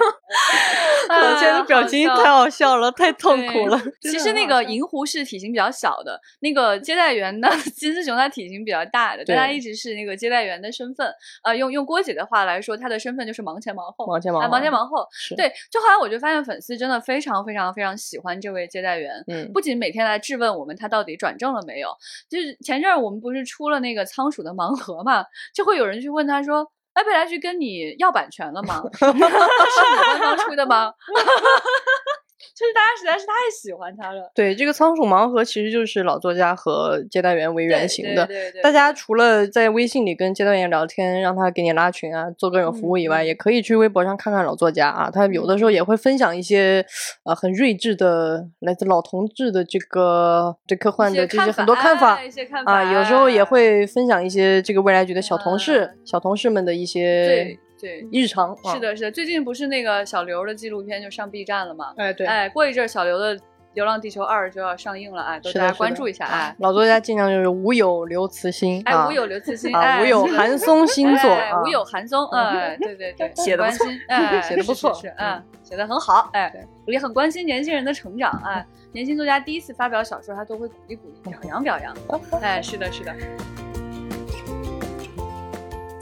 [1.07, 3.79] 我觉得表情太好笑了，太痛苦了。
[4.01, 11.07] 其实那个银狐是体型比较小的，那个接待员呢，金丝熊它体型比较大的，但它一直是那个接待员的身份。
[11.43, 15.07] 呃，用用郭姐的话来说，她的身份就是忙前忙后，忙前忙后，忙前忙后。
[15.37, 21.89] 对，就后来我就发现粉丝真的非常非常非常喜欢这位接待员，嗯，不仅每天来质问我们他到底转正了没有，
[22.29, 26.71] 就是前阵儿我们不是出了那个仓鼠的盲盒嘛，就会有人去问他说。
[26.95, 28.81] 哎，未来去跟你要版权了吗？
[28.95, 30.93] 是你官方出的吗？
[32.53, 34.29] 就是大家实在是太喜欢他了。
[34.35, 38.25] 对，这个仓鼠盲盒其实就是老作家和接待员为原型的。
[38.25, 38.61] 对对对。
[38.61, 45.09] 大家除了在微信里跟接待员聊天，让他给你拉群啊，做各种服务以外，也可以去微博上看看老作家啊。
[45.09, 46.85] 他有的时候也会分享一些
[47.23, 52.19] 呃很睿智的来自老同志的这个对科幻的这些很多看法
[52.65, 52.93] 啊。
[52.93, 57.57] 有时候也会分享一些这个未来局的小同事、小同事们的一些。
[57.79, 59.11] 对，日常是的，是的。
[59.11, 61.93] 最近不是那个小刘的纪录片就上 B 站了吗？
[61.97, 63.35] 哎，对，哎，过一阵小刘的
[63.73, 66.55] 《流浪地球二》就要上映了，哎，大家关注一下，哎。
[66.59, 76.51] 老作家尽量就是无有刘慈欣，哎，无有刘慈欣，哎，无有韩松新作，无有韩松，哎，对对对，写的不错，哎， 写的不错，是，嗯，写的很好，哎，
[76.87, 81.93] 也很关心年轻人的成长，哎，年轻作家第一次发表小说，他都会鼓励鼓励，表扬表扬，
[82.41, 83.13] 哎，是的，是的。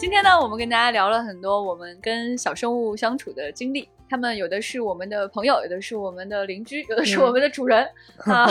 [0.03, 3.87] 今天呢，我们跟大家聊了很多我们跟小生物相处的经历。
[4.09, 7.87] 他们有的是我们的朋友，有的是我们的邻居， 有的是我们的主人
[8.25, 8.45] 啊。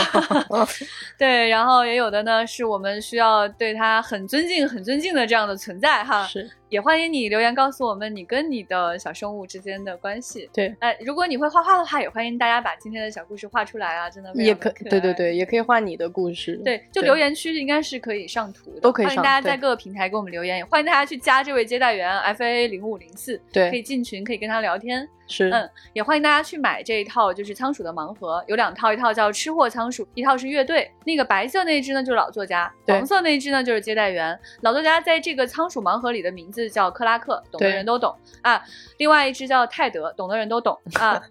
[1.15, 6.25] 对，然后也有的呢，是我们需要对他很尊敬、很尊敬的这样的存在哈。
[6.25, 6.49] 是。
[6.73, 10.49] 也欢迎你留言告诉我们你跟你的小生物之间的关系。
[10.51, 14.09] 对，哎，如果你会画画的话，也欢迎大家把今天的小故事画出来啊！
[14.09, 16.59] 真的也可，对对对，也可以画你的故事。
[16.65, 19.05] 对，就留言区应该是可以上图的，都可以。
[19.05, 25.07] 欢迎大家在各个平台给我们留言，也欢迎大家去加这位接待员 F A 零五零四，对，可以进群，可以跟他聊天。
[25.25, 30.91] 是，嗯，也欢迎大家去买这一套，就是仓鼠的盲盒，有两套，一套叫吃货仓鼠，一套是乐队。
[31.05, 34.37] 那个白色那一只呢，就是老作家；黄色那一只呢，就是接待员。
[34.61, 37.41] 老作家在这个仓鼠盲盒里的名字叫克拉克。
[37.51, 38.61] 懂的人都懂啊，
[38.97, 41.21] 另外一只叫泰德，懂的人都懂啊。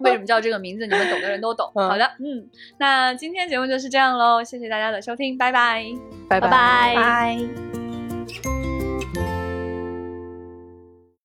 [0.00, 0.86] 为什么叫这个名字？
[0.86, 1.70] 你们懂的人都懂。
[1.74, 2.48] 好的，嗯，
[2.78, 5.84] 那今天节目就是这样喽，谢谢大家的收听，拜拜，
[6.28, 8.69] 拜拜拜。